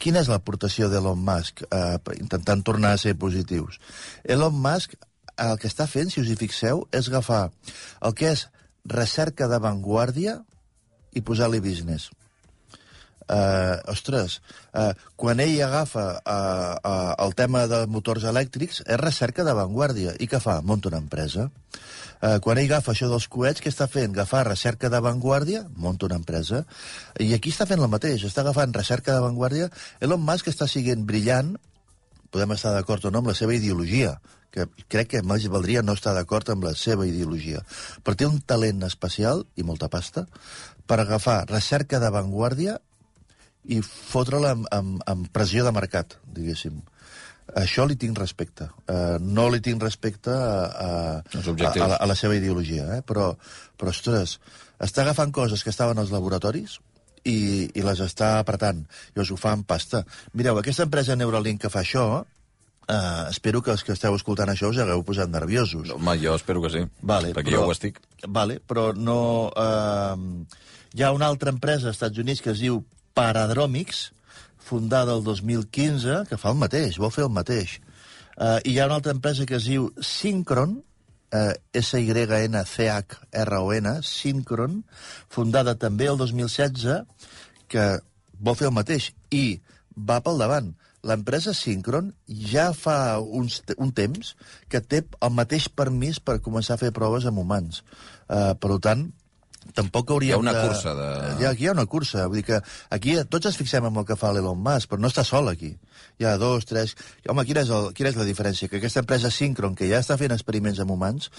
quina 0.00 0.20
és 0.22 0.28
l'aportació 0.32 0.86
d'Elon 0.88 1.18
Musk 1.20 1.60
eh, 1.66 1.98
intentant 2.16 2.62
tornar 2.64 2.92
a 2.94 3.00
ser 3.02 3.16
positius? 3.18 3.80
Elon 4.24 4.54
Musk 4.54 4.94
el 5.36 5.58
que 5.58 5.68
està 5.68 5.86
fent, 5.90 6.08
si 6.12 6.22
us 6.22 6.30
hi 6.30 6.36
fixeu, 6.36 6.86
és 6.92 7.08
agafar 7.08 7.50
el 8.06 8.14
que 8.14 8.30
és 8.30 8.46
recerca 8.86 9.48
d'avantguàrdia 9.50 10.38
i 11.12 11.20
posar-li 11.20 11.60
business. 11.60 12.08
Uh, 13.30 13.76
ostres, 13.92 14.40
uh, 14.74 14.90
quan 15.14 15.38
ell 15.38 15.52
agafa 15.62 16.04
uh, 16.18 16.72
uh, 16.82 17.12
el 17.22 17.34
tema 17.38 17.66
de 17.70 17.84
motors 17.86 18.24
elèctrics, 18.26 18.80
és 18.82 18.98
recerca 18.98 19.44
d'avantguàrdia. 19.46 20.16
I 20.18 20.26
què 20.26 20.40
fa? 20.42 20.56
Monta 20.66 20.90
una 20.90 20.98
empresa. 20.98 21.46
Uh, 22.20 22.40
quan 22.42 22.58
ell 22.58 22.66
agafa 22.66 22.90
això 22.90 23.06
dels 23.12 23.28
coets, 23.30 23.62
què 23.62 23.70
està 23.70 23.86
fent? 23.92 24.16
Agafar 24.16 24.42
recerca 24.48 24.90
d'avantguàrdia, 24.90 25.62
monta 25.76 26.08
una 26.08 26.18
empresa. 26.18 26.64
I 27.22 27.30
aquí 27.36 27.54
està 27.54 27.68
fent 27.70 27.80
el 27.80 27.92
mateix, 27.92 28.26
està 28.26 28.42
agafant 28.42 28.74
recerca 28.74 29.14
d'avantguàrdia. 29.14 29.70
Elon 30.02 30.26
Musk 30.26 30.50
està 30.50 30.66
siguent 30.66 31.06
brillant, 31.06 31.54
podem 32.34 32.56
estar 32.56 32.74
d'acord 32.74 33.06
o 33.06 33.14
no 33.14 33.22
amb 33.22 33.30
la 33.30 33.38
seva 33.38 33.54
ideologia, 33.54 34.16
que 34.50 34.66
crec 34.90 35.14
que 35.14 35.22
més 35.22 35.46
valdria 35.50 35.82
no 35.86 35.94
estar 35.94 36.12
d'acord 36.16 36.50
amb 36.50 36.66
la 36.66 36.74
seva 36.74 37.06
ideologia, 37.06 37.62
però 38.02 38.18
té 38.18 38.26
un 38.26 38.40
talent 38.42 38.82
especial 38.86 39.44
i 39.56 39.66
molta 39.66 39.88
pasta 39.88 40.26
per 40.90 40.98
agafar 40.98 41.44
recerca 41.48 42.00
d'avantguàrdia 42.02 42.80
i 43.68 43.80
fotre-la 43.84 44.54
amb, 44.56 44.68
amb, 44.72 45.02
amb 45.10 45.28
pressió 45.34 45.64
de 45.66 45.72
mercat, 45.74 46.16
diguéssim. 46.36 46.80
Això 47.58 47.84
li 47.88 47.96
tinc 47.98 48.18
respecte. 48.18 48.68
Uh, 48.86 49.18
no 49.20 49.48
li 49.50 49.60
tinc 49.64 49.82
respecte 49.82 50.30
a, 50.30 50.60
a, 50.70 50.90
a, 51.20 51.40
a, 51.42 51.72
la, 51.74 51.96
a 51.96 52.06
la 52.06 52.16
seva 52.16 52.36
ideologia, 52.38 52.86
eh? 52.96 53.00
però, 53.06 53.32
però, 53.76 53.90
ostres, 53.90 54.38
està 54.80 55.02
agafant 55.02 55.32
coses 55.34 55.64
que 55.66 55.72
estaven 55.74 55.98
als 55.98 56.12
laboratoris 56.14 56.78
i, 57.24 57.68
i 57.74 57.82
les 57.84 58.02
està 58.04 58.36
apretant. 58.38 58.84
I 59.16 59.22
us 59.24 59.32
ho 59.34 59.38
fa 59.40 59.56
amb 59.56 59.66
pasta. 59.68 60.04
Mireu, 60.32 60.60
aquesta 60.60 60.86
empresa 60.86 61.18
Neuralink 61.18 61.64
que 61.64 61.72
fa 61.72 61.82
això, 61.82 62.06
uh, 62.22 63.24
espero 63.28 63.64
que 63.66 63.74
els 63.74 63.84
que 63.84 63.96
esteu 63.98 64.14
escoltant 64.16 64.54
això 64.54 64.70
us 64.70 64.78
hagueu 64.78 65.02
posat 65.06 65.32
nerviosos. 65.32 65.90
Home, 65.96 66.16
jo 66.22 66.38
espero 66.38 66.62
que 66.62 66.72
sí, 66.76 66.86
vale, 67.02 67.34
perquè 67.34 67.50
però, 67.50 67.64
jo 67.64 67.68
ho 67.68 67.76
estic. 67.76 68.00
Vale, 68.28 68.60
però 68.62 68.90
no... 68.94 69.20
Uh, 69.50 70.68
hi 70.90 71.04
ha 71.06 71.12
una 71.14 71.28
altra 71.30 71.52
empresa 71.54 71.86
als 71.86 72.00
Estats 72.00 72.18
Units 72.18 72.42
que 72.42 72.50
es 72.50 72.62
diu 72.62 72.80
Paradromics, 73.20 74.14
fundada 74.56 75.12
el 75.12 75.22
2015, 75.24 76.24
que 76.30 76.38
fa 76.40 76.48
el 76.54 76.60
mateix, 76.60 76.96
vol 77.02 77.10
fer 77.12 77.24
el 77.26 77.32
mateix. 77.36 77.74
Uh, 78.40 78.56
I 78.64 78.72
hi 78.72 78.78
ha 78.80 78.86
una 78.88 78.96
altra 78.96 79.12
empresa 79.12 79.44
que 79.44 79.56
es 79.58 79.66
diu 79.68 79.90
Synchron, 80.00 80.70
uh, 80.80 81.52
S-Y-N-C-H-R-O-N, 81.82 83.06
Synchron, 84.08 84.78
fundada 85.28 85.76
també 85.82 86.08
el 86.08 86.16
2016, 86.22 87.04
que 87.68 87.84
vol 88.40 88.56
fer 88.56 88.70
el 88.70 88.76
mateix, 88.78 89.12
i 89.28 89.60
va 89.92 90.24
pel 90.24 90.40
davant. 90.40 90.72
L'empresa 91.04 91.52
Synchron 91.56 92.16
ja 92.48 92.72
fa 92.72 93.20
uns, 93.20 93.60
un 93.76 93.92
temps 93.92 94.32
que 94.72 94.80
té 94.80 95.04
el 95.20 95.32
mateix 95.36 95.68
permís 95.68 96.24
per 96.24 96.40
començar 96.40 96.74
a 96.78 96.82
fer 96.86 96.96
proves 96.96 97.28
amb 97.28 97.44
humans. 97.44 97.84
Uh, 98.32 98.56
per 98.56 98.80
tant, 98.80 99.12
tampoc 99.76 100.10
hauríem 100.10 100.32
Hi 100.32 100.36
ha 100.36 100.40
una 100.40 100.52
de... 100.56 100.62
cursa 100.66 100.94
de... 100.96 101.08
Hi 101.40 101.46
ha, 101.46 101.50
aquí 101.50 101.64
hi 101.64 101.68
ha 101.70 101.74
una 101.76 101.86
cursa. 101.86 102.26
Vull 102.26 102.40
dir 102.40 102.44
que 102.48 102.58
aquí 102.96 103.14
tots 103.30 103.50
ens 103.50 103.58
fixem 103.60 103.86
en 103.86 103.96
el 104.00 104.06
que 104.08 104.16
fa 104.18 104.32
l'Elon 104.34 104.60
Musk, 104.64 104.90
però 104.90 105.02
no 105.02 105.10
està 105.10 105.24
sol 105.26 105.50
aquí. 105.52 105.72
Hi 106.20 106.26
ha 106.28 106.34
dos, 106.40 106.66
tres... 106.68 106.94
Home, 107.28 107.44
quina 107.48 107.64
és, 107.64 107.72
el, 107.76 107.90
quina 107.96 108.10
és 108.12 108.18
la 108.18 108.26
diferència? 108.28 108.70
Que 108.72 108.80
aquesta 108.80 109.02
empresa 109.04 109.32
Synchron, 109.34 109.76
que 109.78 109.88
ja 109.90 110.00
està 110.02 110.16
fent 110.20 110.34
experiments 110.34 110.80
amb 110.82 110.94
humans, 110.96 111.30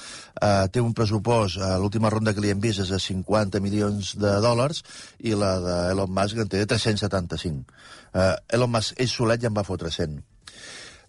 eh, 0.42 0.68
té 0.74 0.84
un 0.84 0.96
pressupost, 0.98 1.60
eh, 1.62 1.74
l'última 1.82 2.12
ronda 2.13 2.34
que 2.38 2.44
li 2.44 2.54
hem 2.54 2.62
vist 2.63 2.84
és 2.86 2.92
de 2.94 3.00
50 3.01 3.62
milions 3.63 4.16
de 4.22 4.36
dòlars, 4.44 4.84
i 5.25 5.36
la 5.38 5.56
d'Elon 5.66 6.13
Musk 6.18 6.44
en 6.46 6.51
té 6.51 6.63
375. 6.66 7.66
Eh, 8.13 8.36
Elon 8.58 8.72
Musk, 8.72 8.98
ell 8.98 9.12
solet 9.12 9.44
ja 9.44 9.51
en 9.51 9.58
va 9.58 9.68
fotre 9.68 9.92
100. 9.94 10.20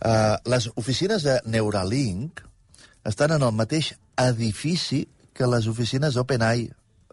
Eh, 0.03 0.37
les 0.51 0.69
oficines 0.75 1.23
de 1.23 1.39
Neuralink 1.47 2.43
estan 3.07 3.35
en 3.37 3.43
el 3.43 3.53
mateix 3.55 3.93
edifici 4.19 5.05
que 5.33 5.49
les 5.49 5.67
oficines 5.71 6.15
d'OpenAI, 6.15 6.69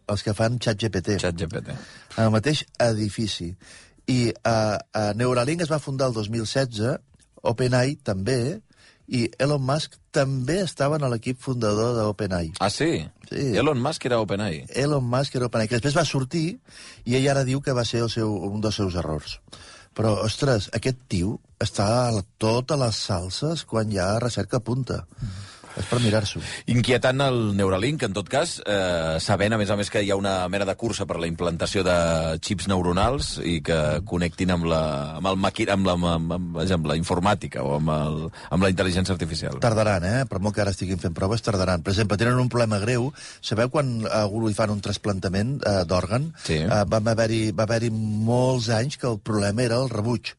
els 0.09 0.23
que 0.25 0.33
fan 0.37 0.57
ChatGPT. 0.59 1.19
ChatGPT. 1.21 1.75
En 2.17 2.23
el 2.27 2.33
mateix 2.33 2.63
edifici. 2.85 3.51
I 4.09 4.19
uh, 4.31 4.77
uh, 4.77 5.11
Neuralink 5.17 5.61
es 5.65 5.71
va 5.71 5.81
fundar 5.81 6.09
el 6.09 6.17
2016, 6.17 6.97
OpenAI 7.49 7.99
també, 8.03 8.39
i 9.09 9.25
Elon 9.41 9.63
Musk 9.65 9.95
també 10.13 10.59
estava 10.61 10.99
en 10.99 11.05
l'equip 11.09 11.39
fundador 11.41 11.95
d'OpenAI. 11.97 12.51
Ah, 12.61 12.69
sí? 12.73 12.91
Sí. 13.29 13.49
Elon 13.57 13.81
Musk 13.81 14.05
era 14.09 14.19
OpenAI. 14.21 14.63
Elon 14.83 15.05
Musk 15.05 15.37
era 15.39 15.49
OpenAI, 15.49 15.69
que 15.69 15.79
després 15.79 15.97
va 15.97 16.05
sortir 16.05 16.45
i 17.05 17.17
ell 17.17 17.29
ara 17.31 17.45
diu 17.47 17.61
que 17.65 17.73
va 17.73 17.85
ser 17.85 18.03
el 18.05 18.11
seu, 18.13 18.33
un 18.49 18.61
dels 18.61 18.77
seus 18.81 18.97
errors. 19.01 19.39
Però, 19.97 20.13
ostres, 20.23 20.69
aquest 20.77 21.01
tio 21.11 21.39
està 21.59 21.87
a 22.07 22.23
totes 22.41 22.79
les 22.79 22.99
salses 23.09 23.65
quan 23.67 23.89
hi 23.91 23.97
ha 23.99 24.11
recerca 24.21 24.61
a 24.61 24.65
punta. 24.65 25.01
Mm. 25.17 25.47
És 25.79 25.87
per 25.87 25.99
mirar-s'ho. 26.03 26.41
Inquietant 26.73 27.23
el 27.23 27.39
Neuralink, 27.57 28.03
en 28.07 28.15
tot 28.15 28.27
cas, 28.31 28.57
eh, 28.65 29.17
sabent, 29.23 29.55
a 29.55 29.59
més 29.61 29.69
a 29.71 29.77
més, 29.79 29.89
que 29.89 30.03
hi 30.03 30.11
ha 30.11 30.17
una 30.19 30.35
mena 30.51 30.67
de 30.67 30.75
cursa 30.75 31.07
per 31.09 31.19
la 31.21 31.29
implantació 31.29 31.83
de 31.87 31.95
xips 32.43 32.67
neuronals 32.71 33.37
i 33.43 33.59
que 33.65 33.79
connectin 34.09 34.51
amb 34.55 34.67
la, 34.69 34.81
amb 35.19 35.31
el 35.31 35.39
maqui, 35.39 35.67
amb 35.71 35.87
la, 35.87 35.95
amb, 35.95 36.33
amb, 36.35 36.59
amb 36.59 36.89
la 36.91 36.97
informàtica 36.99 37.63
o 37.63 37.77
amb, 37.77 37.93
el, 37.95 38.19
amb 38.49 38.65
la 38.65 38.71
intel·ligència 38.73 39.15
artificial. 39.15 39.59
Tardaran, 39.63 40.03
eh? 40.03 40.25
Per 40.29 40.41
molt 40.43 40.57
que 40.57 40.65
ara 40.65 40.75
estiguin 40.75 40.99
fent 41.01 41.15
proves, 41.15 41.43
tardaran. 41.45 41.85
Per 41.85 41.93
exemple, 41.95 42.19
tenen 42.19 42.41
un 42.41 42.51
problema 42.51 42.81
greu. 42.83 43.09
Sabeu 43.41 43.71
quan 43.71 43.99
a 44.09 44.25
algú 44.25 44.43
li 44.47 44.57
fan 44.57 44.73
un 44.75 44.83
trasplantament 44.83 45.57
eh, 45.63 45.83
d'òrgan? 45.87 46.31
Sí. 46.43 46.59
Eh, 46.65 46.83
va 46.91 46.99
haver-hi 46.99 47.41
haver 47.55 47.89
molts 47.93 48.69
anys 48.73 48.99
que 48.99 49.07
el 49.07 49.19
problema 49.23 49.63
era 49.63 49.79
el 49.79 49.89
rebuig. 49.93 50.35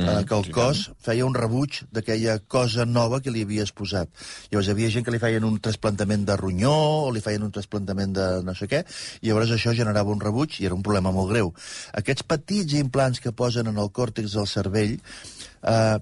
Mm, 0.00 0.08
eh, 0.08 0.24
que 0.24 0.36
el 0.36 0.46
sí, 0.46 0.52
cos 0.54 0.82
feia 1.04 1.26
un 1.26 1.34
rebuig 1.36 1.82
d'aquella 1.92 2.38
cosa 2.48 2.86
nova 2.88 3.20
que 3.20 3.32
li 3.32 3.44
havies 3.44 3.72
posat. 3.76 4.08
Llavors 4.50 4.70
hi 4.70 4.74
havia 4.74 4.92
gent 4.94 5.06
que 5.06 5.12
li 5.14 5.20
feien 5.22 5.44
un 5.44 5.58
trasplantament 5.60 6.24
de 6.28 6.36
ronyó 6.40 6.72
o 7.06 7.10
li 7.12 7.22
feien 7.24 7.44
un 7.44 7.52
trasplantament 7.52 8.14
de 8.16 8.28
no 8.46 8.54
sé 8.56 8.70
què, 8.70 8.82
i 9.20 9.30
llavors 9.30 9.52
això 9.56 9.74
generava 9.76 10.14
un 10.14 10.22
rebuig 10.22 10.60
i 10.60 10.68
era 10.68 10.78
un 10.78 10.84
problema 10.86 11.12
molt 11.12 11.32
greu. 11.34 11.52
Aquests 12.00 12.24
petits 12.24 12.78
implants 12.80 13.20
que 13.20 13.34
posen 13.36 13.68
en 13.68 13.80
el 13.82 13.92
còrtex 13.92 14.38
del 14.38 14.48
cervell, 14.48 14.96
eh, 14.96 15.96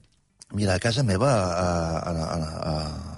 mira, 0.54 0.76
a 0.76 0.82
casa 0.82 1.02
meva 1.02 1.32
a, 1.34 1.70
a, 1.98 2.12
a, 2.12 2.72
a, 2.72 3.17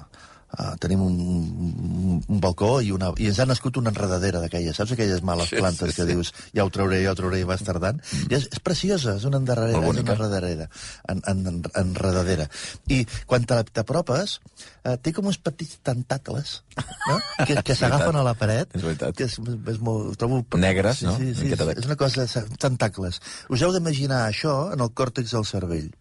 Uh, 0.51 0.73
tenim 0.83 0.99
un, 0.99 1.13
un, 1.23 2.15
un 2.27 2.39
balcó 2.43 2.81
i, 2.83 2.89
una, 2.91 3.13
i 3.23 3.29
ens 3.31 3.39
ha 3.39 3.45
nascut 3.47 3.77
una 3.79 3.93
enredadera 3.93 4.41
d'aquelles, 4.43 4.75
saps 4.75 4.97
aquelles 4.97 5.21
males 5.23 5.47
Sí, 5.53 5.61
plantes 5.61 5.93
sí, 5.93 5.95
que 5.95 6.03
sí. 6.03 6.09
dius 6.11 6.33
ja 6.57 6.65
ho 6.67 6.71
trauré, 6.75 6.99
ja 7.05 7.13
ho 7.13 7.15
trauré 7.15 7.39
i 7.39 7.47
vas 7.47 7.63
tardant? 7.63 8.01
Mm. 8.03 8.33
I 8.33 8.35
és, 8.41 8.49
és 8.51 8.59
preciosa, 8.67 9.15
és 9.21 9.27
una 9.31 9.39
endarrerera, 9.39 9.79
és 9.79 10.01
una 10.03 10.03
enredadera, 10.03 10.67
en, 11.15 11.23
en, 11.31 11.45
en, 11.53 11.61
enredadera. 11.85 12.49
I 12.91 13.05
quan 13.31 13.47
t'apropes, 13.47 14.41
uh, 14.83 14.97
té 14.99 15.15
com 15.15 15.31
uns 15.31 15.39
petits 15.39 15.79
tentacles 15.87 16.57
no? 16.83 17.21
que, 17.47 17.61
que 17.71 17.79
s'agafen 17.79 18.19
a 18.19 18.27
la 18.27 18.35
paret. 18.35 18.75
És 18.75 18.83
veritat. 18.83 19.15
Que 19.15 19.31
és, 19.31 19.39
és 19.39 19.79
molt, 19.87 20.19
trobo... 20.19 20.43
Negres, 20.59 21.05
no? 21.07 21.15
Sí, 21.15 21.31
sí, 21.31 21.31
Una 21.31 21.39
sí, 21.39 21.47
miqueta 21.47 21.71
de- 21.71 21.79
és 21.79 21.87
una 21.87 22.01
cosa, 22.01 22.27
tentacles. 22.59 23.23
Us 23.55 23.63
heu 23.63 23.71
d'imaginar 23.79 24.25
això 24.27 24.59
en 24.75 24.83
el 24.83 24.91
còrtex 24.99 25.39
del 25.39 25.47
cervell 25.47 25.93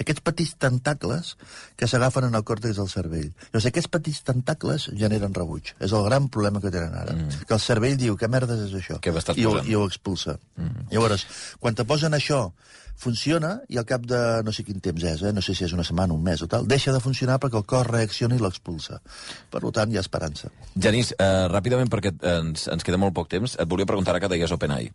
aquests 0.00 0.24
petits 0.24 0.54
tentacles 0.60 1.34
que 1.78 1.88
s'agafen 1.90 2.28
en 2.28 2.38
el 2.38 2.44
còrtex 2.46 2.78
del 2.80 2.90
cervell. 2.92 3.30
Llavors, 3.46 3.68
aquests 3.70 3.92
petits 3.96 4.22
tentacles 4.26 4.88
generen 4.98 5.34
rebuig. 5.36 5.74
És 5.80 5.92
el 5.92 6.06
gran 6.08 6.28
problema 6.28 6.62
que 6.62 6.72
tenen 6.74 6.94
ara. 6.98 7.16
Mm. 7.16 7.46
Que 7.48 7.56
el 7.56 7.62
cervell 7.62 7.98
diu, 8.00 8.18
què 8.20 8.30
merdes 8.30 8.66
és 8.68 8.76
això? 8.80 9.00
I 9.40 9.48
ho? 9.48 9.56
I 9.64 9.78
ho 9.78 9.84
expulsa. 9.88 10.38
Mm. 10.56 10.88
Llavors, 10.94 11.26
quan 11.60 11.78
te 11.78 11.86
posen 11.88 12.16
això, 12.16 12.46
funciona 12.96 13.58
i 13.68 13.78
al 13.78 13.86
cap 13.88 14.04
de 14.06 14.18
no 14.46 14.52
sé 14.54 14.64
quin 14.64 14.80
temps 14.82 15.02
és, 15.04 15.22
eh? 15.22 15.32
no 15.34 15.42
sé 15.44 15.54
si 15.56 15.64
és 15.66 15.72
una 15.76 15.84
setmana, 15.86 16.14
un 16.14 16.22
mes 16.24 16.40
o 16.44 16.48
tal, 16.50 16.66
deixa 16.70 16.92
de 16.94 17.00
funcionar 17.02 17.38
perquè 17.42 17.58
el 17.60 17.66
cos 17.68 17.86
reacciona 17.88 18.36
i 18.38 18.42
l'expulsa. 18.42 19.00
Per 19.50 19.62
tant, 19.74 19.92
hi 19.92 19.98
ha 19.98 20.04
esperança. 20.04 20.50
Genís, 20.80 21.12
eh, 21.18 21.46
ràpidament, 21.50 21.90
perquè 21.92 22.14
ens, 22.34 22.68
ens 22.72 22.86
queda 22.86 23.00
molt 23.00 23.14
poc 23.16 23.28
temps, 23.32 23.56
et 23.58 23.68
volia 23.68 23.86
preguntar 23.88 24.14
ara 24.14 24.22
que 24.22 24.30
deies 24.32 24.52
OpenAI. 24.54 24.90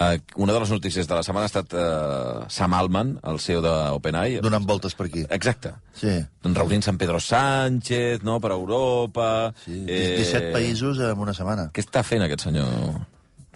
Eh, 0.00 0.20
una 0.36 0.52
de 0.52 0.60
les 0.60 0.70
notícies 0.74 1.08
de 1.08 1.14
la 1.14 1.22
setmana 1.26 1.46
ha 1.46 1.52
estat 1.52 1.72
eh, 1.72 2.46
Sam 2.52 2.74
Altman, 2.76 3.16
el 3.24 3.40
CEO 3.40 3.62
d'OpenAI. 3.64 4.40
Donant 4.44 4.66
voltes 4.68 4.94
per 4.98 5.08
aquí. 5.08 5.24
Exacte. 5.30 5.74
Sí. 5.96 6.18
Reunint-se 6.44 6.92
amb 6.92 7.00
Pedro 7.00 7.20
Sánchez, 7.22 8.22
no?, 8.26 8.40
per 8.40 8.52
Europa... 8.56 9.52
sí. 9.64 9.84
Eh... 9.86 10.16
17 10.16 10.52
països 10.54 10.98
en 11.04 11.18
una 11.22 11.34
setmana. 11.36 11.70
Què 11.74 11.84
està 11.84 12.02
fent 12.06 12.24
aquest 12.26 12.48
senyor? 12.48 12.72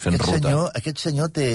Fent 0.00 0.16
Aquest 0.16 0.30
ruta. 0.30 0.48
senyor, 0.48 0.70
aquest 0.78 1.02
senyor 1.02 1.28
té 1.36 1.48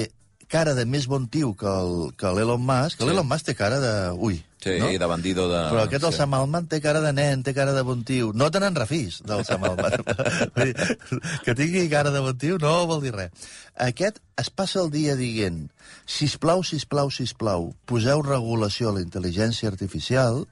cara 0.52 0.74
de 0.78 0.84
més 0.86 1.06
bon 1.10 1.26
tiu 1.28 1.54
que 1.58 1.66
el- 1.66 2.12
que 2.16 2.30
l'Elon 2.36 2.62
Musk. 2.62 3.00
Sí. 3.00 3.06
L'Elon 3.08 3.26
Musk 3.26 3.46
té 3.50 3.54
cara 3.58 3.80
de... 3.82 3.94
Ui, 4.18 4.42
Sí, 4.66 4.80
no? 4.80 4.88
de 4.90 5.06
bandido 5.06 5.44
de... 5.46 5.58
Però 5.70 5.82
aquest, 5.84 6.02
el 6.08 6.10
sí. 6.10 6.18
Sam 6.18 6.32
Altman, 6.34 6.64
té 6.66 6.80
cara 6.82 6.98
de 7.04 7.12
nen, 7.14 7.44
té 7.46 7.52
cara 7.54 7.70
de 7.76 7.82
bon 7.86 8.00
tiu. 8.08 8.32
No 8.34 8.48
te 8.50 8.58
n'en 8.58 8.74
refís, 8.74 9.20
del 9.22 9.44
Sam 9.46 9.62
Altman. 9.68 9.92
Que 11.46 11.54
tingui 11.54 11.84
cara 11.92 12.10
de 12.10 12.18
bon 12.24 12.34
tiu 12.40 12.58
no 12.58 12.72
vol 12.90 13.02
dir 13.04 13.12
res. 13.14 13.30
Aquest 13.86 14.18
es 14.40 14.50
passa 14.50 14.80
el 14.82 14.90
dia 14.90 15.14
dient 15.14 15.68
sisplau, 16.08 16.64
sisplau, 16.66 17.12
sisplau, 17.14 17.68
poseu 17.86 18.22
regulació 18.26 18.90
a 18.90 18.96
la 18.98 19.04
intel·ligència 19.04 19.70
artificial, 19.70 20.42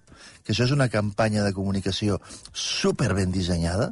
que 0.44 0.52
això 0.54 0.68
és 0.68 0.74
una 0.76 0.86
campanya 0.92 1.42
de 1.42 1.54
comunicació 1.56 2.20
super 2.52 3.10
ben 3.18 3.32
dissenyada, 3.34 3.90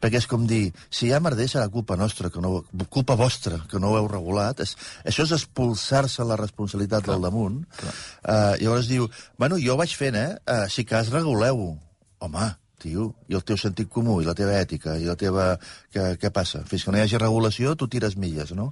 perquè 0.00 0.20
és 0.20 0.28
com 0.30 0.46
dir, 0.48 0.70
si 0.90 1.08
hi 1.08 1.14
ha 1.14 1.22
merder 1.22 1.48
serà 1.50 1.66
culpa 1.72 1.96
nostra, 1.98 2.30
que 2.32 2.42
no, 2.42 2.60
culpa 2.92 3.16
vostra, 3.18 3.62
que 3.70 3.80
no 3.82 3.92
ho 3.92 3.98
heu 4.00 4.10
regulat. 4.10 4.62
És, 4.64 4.76
això 5.04 5.26
és 5.26 5.34
expulsar-se 5.38 6.26
la 6.26 6.38
responsabilitat 6.40 7.06
clar, 7.06 7.16
del 7.16 7.26
damunt. 7.28 7.62
Uh, 7.80 8.54
llavors 8.60 8.90
diu, 8.90 9.08
bueno, 9.38 9.60
jo 9.62 9.74
ho 9.74 9.80
vaig 9.80 9.96
fent, 9.96 10.18
eh? 10.20 10.36
Uh, 10.44 10.64
si 10.72 10.86
cas, 10.88 11.10
reguleu-ho. 11.14 11.74
Home, 12.26 12.46
tio, 12.80 13.10
i 13.28 13.36
el 13.36 13.44
teu 13.46 13.58
sentit 13.60 13.90
comú, 13.92 14.20
i 14.22 14.28
la 14.28 14.36
teva 14.38 14.56
ètica, 14.60 14.96
i 15.00 15.08
la 15.08 15.16
teva... 15.20 15.50
Què, 15.92 16.14
què 16.20 16.30
passa? 16.34 16.62
Fins 16.68 16.84
que 16.84 16.94
no 16.94 17.00
hi 17.00 17.04
hagi 17.04 17.20
regulació, 17.20 17.74
tu 17.76 17.88
tires 17.92 18.16
milles, 18.20 18.54
no? 18.56 18.70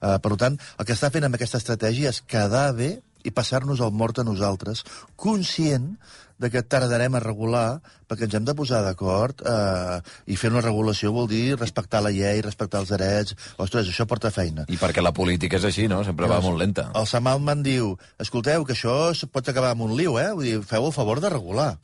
Uh, 0.00 0.18
per 0.22 0.36
tant, 0.40 0.60
el 0.78 0.86
que 0.86 0.94
està 0.96 1.10
fent 1.14 1.26
amb 1.26 1.38
aquesta 1.38 1.60
estratègia 1.62 2.14
és 2.14 2.22
quedar 2.30 2.68
bé 2.76 2.96
i 3.24 3.32
passar-nos 3.34 3.80
el 3.84 3.94
mort 3.96 4.20
a 4.20 4.26
nosaltres, 4.26 4.84
conscient 5.16 5.94
de 6.38 6.50
que 6.50 6.64
tardarem 6.66 7.14
a 7.14 7.22
regular 7.22 7.80
perquè 8.10 8.26
ens 8.26 8.34
hem 8.36 8.46
de 8.46 8.54
posar 8.58 8.82
d'acord 8.84 9.40
eh, 9.46 9.98
i 10.26 10.36
fer 10.36 10.50
una 10.52 10.62
regulació 10.64 11.12
vol 11.14 11.28
dir 11.30 11.56
respectar 11.56 12.02
la 12.04 12.12
llei, 12.14 12.42
respectar 12.44 12.82
els 12.82 12.90
drets... 12.92 13.36
Ostres, 13.62 13.88
això 13.88 14.06
porta 14.10 14.32
feina. 14.34 14.66
I 14.68 14.78
perquè 14.80 15.02
la 15.02 15.14
política 15.14 15.60
és 15.60 15.68
així, 15.70 15.86
no? 15.88 16.02
Sempre 16.04 16.28
va 16.30 16.42
molt 16.44 16.58
lenta. 16.60 16.88
El 16.98 17.06
Sam 17.08 17.30
Altman 17.30 17.62
diu, 17.64 17.94
escolteu, 18.20 18.66
que 18.66 18.74
això 18.74 18.96
pot 19.32 19.48
acabar 19.48 19.72
amb 19.74 19.86
un 19.86 19.94
liu, 19.96 20.18
eh? 20.20 20.32
Vull 20.34 20.50
dir, 20.50 20.56
feu 20.68 20.90
el 20.90 20.96
favor 20.96 21.22
de 21.22 21.32
regular 21.32 21.74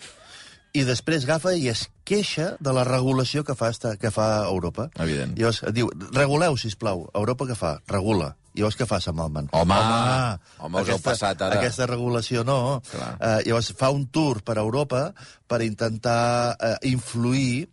i 0.72 0.84
després 0.86 1.24
agafa 1.26 1.54
i 1.58 1.68
es 1.70 1.86
queixa 2.06 2.54
de 2.62 2.74
la 2.74 2.84
regulació 2.86 3.42
que 3.46 3.56
fa, 3.58 3.70
esta, 3.74 3.96
que 3.98 4.12
fa 4.14 4.44
Europa. 4.46 4.88
Evident. 5.02 5.34
Llavors 5.38 5.62
diu, 5.74 5.90
reguleu, 6.14 6.56
si 6.58 6.70
plau. 6.78 7.08
Europa 7.14 7.48
què 7.48 7.56
fa? 7.58 7.78
Regula. 7.90 8.34
I 8.54 8.62
llavors 8.62 8.78
què 8.78 8.86
fa 8.88 8.98
Sam 9.02 9.20
Altman? 9.22 9.50
Home, 9.54 9.76
home, 9.76 10.38
home 10.66 10.82
us 10.82 10.90
heu 10.90 11.02
passat 11.04 11.42
ara. 11.46 11.60
Aquesta 11.60 11.86
regulació 11.86 12.42
no. 12.46 12.80
Uh, 12.90 13.38
llavors 13.46 13.70
fa 13.78 13.92
un 13.94 14.08
tour 14.10 14.42
per 14.46 14.58
Europa 14.58 15.10
per 15.50 15.62
intentar 15.66 16.56
uh, 16.56 16.76
influir 16.90 17.68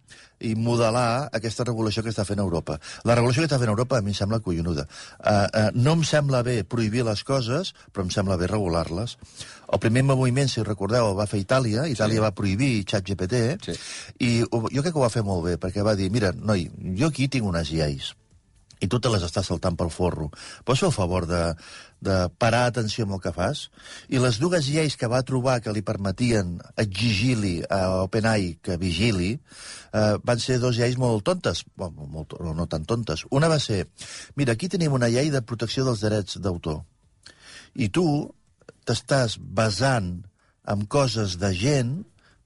i 0.46 0.54
modelar 0.54 1.30
aquesta 1.34 1.66
regulació 1.66 2.04
que 2.06 2.12
està 2.14 2.26
fent 2.28 2.42
Europa. 2.44 2.78
La 3.10 3.16
regulació 3.18 3.42
que 3.42 3.50
està 3.50 3.58
fent 3.58 3.72
Europa 3.72 3.98
a 3.98 4.06
mi 4.06 4.14
em 4.14 4.18
sembla 4.20 4.40
collonuda. 4.46 4.86
Uh, 5.18 5.32
uh, 5.32 5.70
no 5.74 5.96
em 5.98 6.04
sembla 6.06 6.44
bé 6.46 6.60
prohibir 6.62 7.06
les 7.08 7.24
coses, 7.26 7.74
però 7.90 8.06
em 8.06 8.14
sembla 8.14 8.38
bé 8.38 8.50
regular-les. 8.52 9.18
El 9.74 9.82
primer 9.84 10.06
moviment, 10.06 10.50
si 10.52 10.62
recordeu, 10.62 11.10
el 11.10 11.18
va 11.18 11.26
fer 11.30 11.42
Itàlia. 11.42 11.88
Itàlia 11.90 12.22
sí. 12.22 12.26
va 12.28 12.36
prohibir 12.38 12.86
ChatGPT, 12.86 13.42
sí. 13.66 13.76
i 14.22 14.32
jo 14.46 14.86
crec 14.86 14.94
que 14.94 15.02
ho 15.02 15.08
va 15.08 15.14
fer 15.14 15.26
molt 15.26 15.46
bé, 15.50 15.58
perquè 15.62 15.86
va 15.86 15.98
dir, 15.98 16.12
mira, 16.14 16.32
noi, 16.38 16.70
jo 17.02 17.10
aquí 17.10 17.28
tinc 17.34 17.50
unes 17.50 17.74
lleis, 17.74 18.14
i 18.80 18.88
tu 18.88 19.00
te 19.02 19.10
les 19.12 19.24
estàs 19.26 19.48
saltant 19.50 19.78
pel 19.78 19.90
forro. 19.94 20.30
Pots 20.66 20.84
fer 20.84 20.90
el 20.90 20.96
favor 20.96 21.26
de, 21.30 21.42
de 22.04 22.18
parar 22.42 22.66
atenció 22.68 23.06
amb 23.06 23.18
el 23.18 23.22
que 23.24 23.34
fas? 23.36 23.68
I 24.10 24.22
les 24.22 24.40
dues 24.42 24.70
lleis 24.70 24.98
que 25.00 25.10
va 25.12 25.24
trobar 25.28 25.60
que 25.66 25.74
li 25.74 25.84
permetien 25.86 26.58
exigir-li 26.78 27.56
a 27.74 27.82
OpenAI 28.06 28.52
que 28.64 28.78
vigili 28.82 29.34
eh, 29.38 30.16
van 30.24 30.44
ser 30.44 30.60
dos 30.64 30.78
lleis 30.78 31.00
molt 31.02 31.26
tontes, 31.28 31.64
bueno, 31.76 32.06
molt, 32.12 32.38
no, 32.44 32.54
no 32.58 32.68
tan 32.70 32.86
tontes. 32.86 33.26
Una 33.32 33.50
va 33.52 33.60
ser, 33.64 33.86
mira, 34.36 34.54
aquí 34.54 34.70
tenim 34.70 34.94
una 34.94 35.10
llei 35.14 35.32
de 35.34 35.42
protecció 35.42 35.88
dels 35.88 36.06
drets 36.06 36.42
d'autor. 36.44 36.84
I 37.78 37.90
tu 37.94 38.06
t'estàs 38.88 39.38
basant 39.38 40.14
en 40.68 40.86
coses 40.92 41.38
de 41.42 41.52
gent 41.56 41.98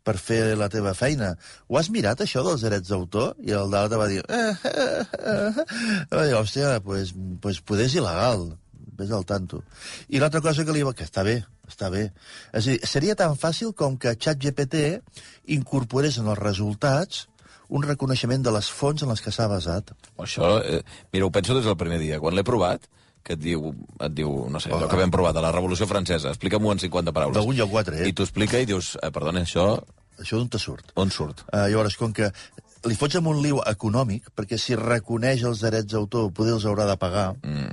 per 0.04 0.18
fer 0.18 0.56
la 0.58 0.70
teva 0.74 0.94
feina. 0.98 1.34
Ho 1.70 1.78
has 1.80 1.92
mirat, 1.94 2.24
això 2.24 2.44
dels 2.46 2.66
drets 2.66 2.90
d'autor? 2.90 3.36
I 3.46 3.56
el 3.58 3.72
d'altre 3.74 4.00
va 4.02 4.10
dir... 4.10 4.22
Eh, 4.28 4.54
eh, 4.70 5.04
eh, 5.20 5.66
eh. 6.10 6.34
Hòstia, 6.38 6.80
pues, 6.86 7.14
pues 7.42 7.62
poder 7.62 7.88
és 7.90 7.98
il·legal. 8.00 8.50
Ves 8.98 9.12
al 9.16 9.26
tanto. 9.26 9.62
I 10.10 10.22
l'altra 10.22 10.42
cosa 10.44 10.66
que 10.66 10.76
li 10.76 10.86
va... 10.86 10.96
Que 10.98 11.06
està 11.08 11.26
bé, 11.28 11.40
està 11.70 11.92
bé. 11.94 12.08
És 12.58 12.70
dir, 12.70 12.80
seria 12.88 13.18
tan 13.18 13.38
fàcil 13.40 13.76
com 13.78 13.98
que 14.02 14.16
ChatGPT 14.18 14.88
incorporés 15.58 16.18
en 16.22 16.32
els 16.32 16.42
resultats 16.42 17.28
un 17.72 17.86
reconeixement 17.88 18.42
de 18.44 18.52
les 18.52 18.68
fonts 18.68 19.06
en 19.06 19.14
les 19.14 19.22
que 19.24 19.32
s'ha 19.32 19.48
basat. 19.48 19.94
Això, 20.20 20.58
eh, 20.60 20.82
mira, 21.14 21.26
ho 21.26 21.32
penso 21.32 21.56
des 21.56 21.70
del 21.70 21.78
primer 21.80 22.02
dia. 22.02 22.20
Quan 22.20 22.36
l'he 22.36 22.44
provat, 22.44 22.90
que 23.24 23.38
et 23.38 23.42
diu, 23.42 23.72
et 24.00 24.14
diu 24.18 24.34
no 24.52 24.62
sé, 24.64 24.72
oh, 24.74 24.82
que 24.90 25.00
vam 25.00 25.14
provar, 25.14 25.34
de 25.38 25.44
la 25.44 25.54
Revolució 25.54 25.88
Francesa. 25.90 26.34
Explica'm-ho 26.34 26.74
en 26.74 26.82
50 26.82 27.14
paraules. 27.16 27.38
D'algun 27.38 27.58
lloc 27.60 27.74
quatre, 27.74 28.02
eh? 28.02 28.10
I 28.10 28.16
t'ho 28.18 28.28
explica 28.28 28.62
i 28.62 28.70
dius, 28.70 28.96
eh, 29.02 29.12
perdona, 29.14 29.46
això... 29.46 29.76
Això 30.22 30.38
d'on 30.38 30.52
te 30.54 30.60
surt? 30.62 30.92
On 31.02 31.10
surt? 31.10 31.46
Uh, 31.50 31.66
llavors, 31.72 31.96
com 31.98 32.12
que 32.14 32.30
li 32.90 32.98
fots 32.98 33.20
amb 33.20 33.30
un 33.30 33.42
liu 33.44 33.60
econòmic, 33.70 34.32
perquè 34.38 34.58
si 34.58 34.78
reconeix 34.78 35.44
els 35.46 35.62
drets 35.62 35.94
d'autor, 35.94 36.32
poder 36.34 36.56
els 36.56 36.66
haurà 36.66 36.88
de 36.90 36.96
pagar. 37.02 37.28
Mm. 37.46 37.68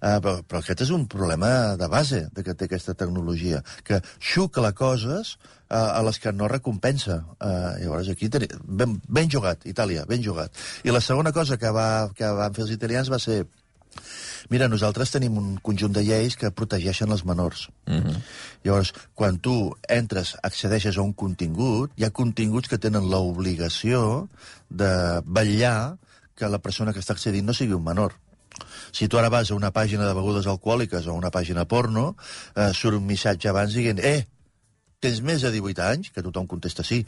Uh, 0.00 0.18
però, 0.20 0.34
però 0.44 0.60
aquest 0.60 0.84
és 0.84 0.92
un 0.92 1.06
problema 1.08 1.50
de 1.80 1.88
base 1.92 2.26
de 2.36 2.44
que 2.44 2.54
té 2.54 2.68
aquesta 2.68 2.94
tecnologia, 2.96 3.62
que 3.84 4.02
xucla 4.18 4.72
coses 4.76 5.36
uh, 5.36 5.96
a 5.96 6.02
les 6.04 6.20
que 6.20 6.32
no 6.36 6.48
recompensa. 6.52 7.22
Uh, 7.38 7.78
llavors 7.80 8.12
aquí 8.12 8.28
teni... 8.28 8.50
ben, 8.64 8.98
ben 9.08 9.32
jugat, 9.32 9.64
Itàlia, 9.70 10.04
ben 10.08 10.24
jugat. 10.24 10.52
I 10.84 10.92
la 10.92 11.00
segona 11.04 11.32
cosa 11.32 11.56
que, 11.56 11.72
va, 11.72 12.10
que 12.16 12.28
van 12.36 12.56
fer 12.56 12.66
els 12.66 12.76
italians 12.76 13.12
va 13.12 13.20
ser 13.22 13.42
Mira, 14.50 14.68
nosaltres 14.68 15.12
tenim 15.14 15.36
un 15.38 15.50
conjunt 15.62 15.92
de 15.94 16.02
lleis 16.02 16.36
que 16.36 16.50
protegeixen 16.50 17.10
els 17.10 17.24
menors. 17.24 17.68
Mm 17.86 18.00
-hmm. 18.00 18.22
Llavors, 18.64 18.92
quan 19.14 19.38
tu 19.38 19.76
entres, 19.88 20.36
accedeixes 20.42 20.96
a 20.96 21.02
un 21.02 21.12
contingut, 21.12 21.92
hi 21.96 22.04
ha 22.04 22.10
continguts 22.10 22.68
que 22.68 22.78
tenen 22.78 23.10
l'obligació 23.10 24.28
de 24.68 25.22
vetllar 25.24 25.98
que 26.34 26.48
la 26.48 26.58
persona 26.58 26.92
que 26.92 27.00
està 27.00 27.12
accedint 27.12 27.46
no 27.46 27.54
sigui 27.54 27.74
un 27.74 27.84
menor. 27.84 28.14
Si 28.92 29.08
tu 29.08 29.18
ara 29.18 29.28
vas 29.28 29.50
a 29.50 29.54
una 29.54 29.72
pàgina 29.72 30.06
de 30.06 30.14
begudes 30.14 30.46
alcohòliques 30.46 31.06
o 31.06 31.14
una 31.14 31.30
pàgina 31.30 31.66
porno, 31.66 32.16
eh, 32.56 32.72
surt 32.74 32.96
un 32.96 33.06
missatge 33.06 33.48
abans 33.48 33.72
dient 33.72 33.98
eh, 33.98 34.26
tens 35.00 35.22
més 35.22 35.42
de 35.42 35.50
18 35.50 35.82
anys, 35.82 36.10
que 36.10 36.22
tothom 36.22 36.46
contesta 36.46 36.84
sí, 36.84 37.04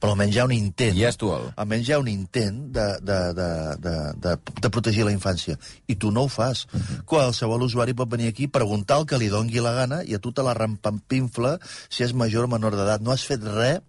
però 0.00 0.14
almenys 0.14 0.34
hi 0.34 0.40
ha 0.40 0.46
un 0.48 0.54
intent... 0.56 0.96
I 0.96 1.04
és. 1.10 1.18
Almenys 1.60 1.88
hi 1.88 1.92
ha 1.92 1.98
un 2.00 2.08
intent 2.08 2.60
de, 2.72 2.86
de, 3.04 3.18
de, 3.36 3.48
de, 3.84 3.94
de, 4.24 4.32
de 4.64 4.70
protegir 4.72 5.04
la 5.04 5.12
infància. 5.12 5.58
I 5.92 5.98
tu 6.00 6.10
no 6.14 6.24
ho 6.24 6.32
fas. 6.32 6.64
Uh 6.72 6.80
-huh. 6.80 7.04
Qualsevol 7.04 7.62
usuari 7.68 7.94
pot 7.94 8.08
venir 8.08 8.28
aquí, 8.28 8.48
preguntar 8.48 8.98
el 8.98 9.06
que 9.06 9.18
li 9.18 9.28
dongui 9.28 9.60
la 9.60 9.74
gana 9.76 10.02
i 10.04 10.14
a 10.14 10.18
tu 10.18 10.32
te 10.32 10.42
la 10.42 10.54
rampampinfla 10.54 11.58
si 11.88 12.02
és 12.02 12.14
major 12.14 12.44
o 12.44 12.48
menor 12.48 12.76
d'edat. 12.76 13.02
No 13.02 13.12
has 13.12 13.24
fet 13.24 13.44
res 13.44 13.80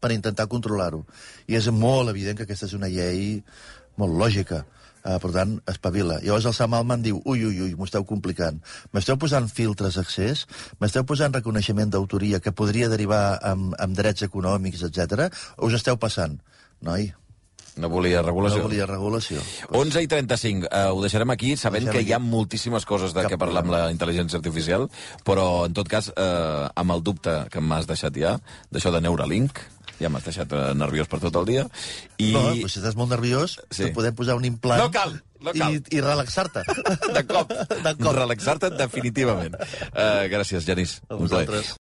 per 0.00 0.12
intentar 0.12 0.46
controlar-ho. 0.46 1.04
I 1.46 1.56
és 1.56 1.66
molt 1.70 2.08
evident 2.08 2.36
que 2.36 2.44
aquesta 2.44 2.66
és 2.66 2.72
una 2.72 2.88
llei 2.88 3.42
molt 3.96 4.14
lògica. 4.14 4.64
Uh, 5.04 5.16
per 5.22 5.30
tant, 5.34 5.54
espavila. 5.70 6.18
Llavors 6.24 6.48
el 6.50 6.56
Sam 6.56 6.74
Altman 6.78 7.04
diu, 7.04 7.20
ui, 7.24 7.44
ui, 7.46 7.60
ui, 7.68 7.74
m'ho 7.78 7.86
esteu 7.86 8.04
complicant. 8.08 8.58
M'esteu 8.92 9.18
posant 9.20 9.46
filtres 9.48 10.00
d'accés, 10.00 10.44
m'esteu 10.82 11.06
posant 11.08 11.34
reconeixement 11.34 11.94
d'autoria 11.94 12.42
que 12.44 12.52
podria 12.52 12.90
derivar 12.92 13.38
amb, 13.46 13.76
amb 13.78 13.96
drets 13.96 14.26
econòmics, 14.26 14.82
etc. 14.90 15.28
Us 15.64 15.78
esteu 15.78 16.00
passant. 16.02 16.36
Noi, 16.84 17.12
no 17.76 17.90
volia 17.92 18.22
regulació. 18.24 18.62
No 18.62 18.68
volia 18.68 18.86
regulació. 18.88 19.42
11 19.76 20.02
i 20.04 20.10
35. 20.10 20.66
Uh, 20.66 20.92
ho 20.96 21.02
deixarem 21.04 21.30
aquí, 21.34 21.54
sabent 21.56 21.84
deixarem 21.84 21.98
que 21.98 22.04
aquí. 22.04 22.10
hi 22.10 22.16
ha 22.16 22.22
moltíssimes 22.22 22.86
coses 22.88 23.14
de 23.16 23.26
Cap 23.26 23.34
què 23.34 23.40
parlar 23.40 23.64
amb 23.66 23.74
la 23.74 23.82
intel·ligència 23.94 24.40
artificial, 24.40 24.88
però, 25.28 25.66
en 25.68 25.76
tot 25.76 25.90
cas, 25.90 26.10
uh, 26.14 26.68
amb 26.74 26.96
el 26.96 27.04
dubte 27.06 27.40
que 27.52 27.62
m'has 27.62 27.90
deixat 27.90 28.16
ja, 28.18 28.38
d'això 28.72 28.94
de 28.94 29.02
Neuralink, 29.04 29.60
ja 29.98 30.10
m'has 30.12 30.26
deixat 30.26 30.52
uh, 30.54 30.72
nerviós 30.78 31.10
per 31.10 31.20
tot 31.22 31.36
el 31.40 31.48
dia. 31.48 31.64
I... 32.18 32.32
No, 32.34 32.44
però 32.60 32.70
si 32.70 32.80
estàs 32.82 32.98
molt 32.98 33.12
nerviós, 33.14 33.58
sí. 33.70 33.90
podem 33.94 34.16
posar 34.18 34.38
un 34.38 34.46
implant... 34.48 34.82
No 34.82 34.92
cal! 34.94 35.18
No 35.38 35.52
cal. 35.54 35.74
I, 35.74 35.82
i 35.94 36.00
relaxar-te. 36.02 36.64
De 37.16 37.22
cop. 37.28 37.52
De 37.70 37.92
cop. 37.94 38.10
Relaxar-te 38.16 38.72
definitivament. 38.74 39.54
Uh, 39.92 40.26
gràcies, 40.32 40.66
Genís. 40.66 40.98
A 41.06 41.18
vosaltres. 41.20 41.76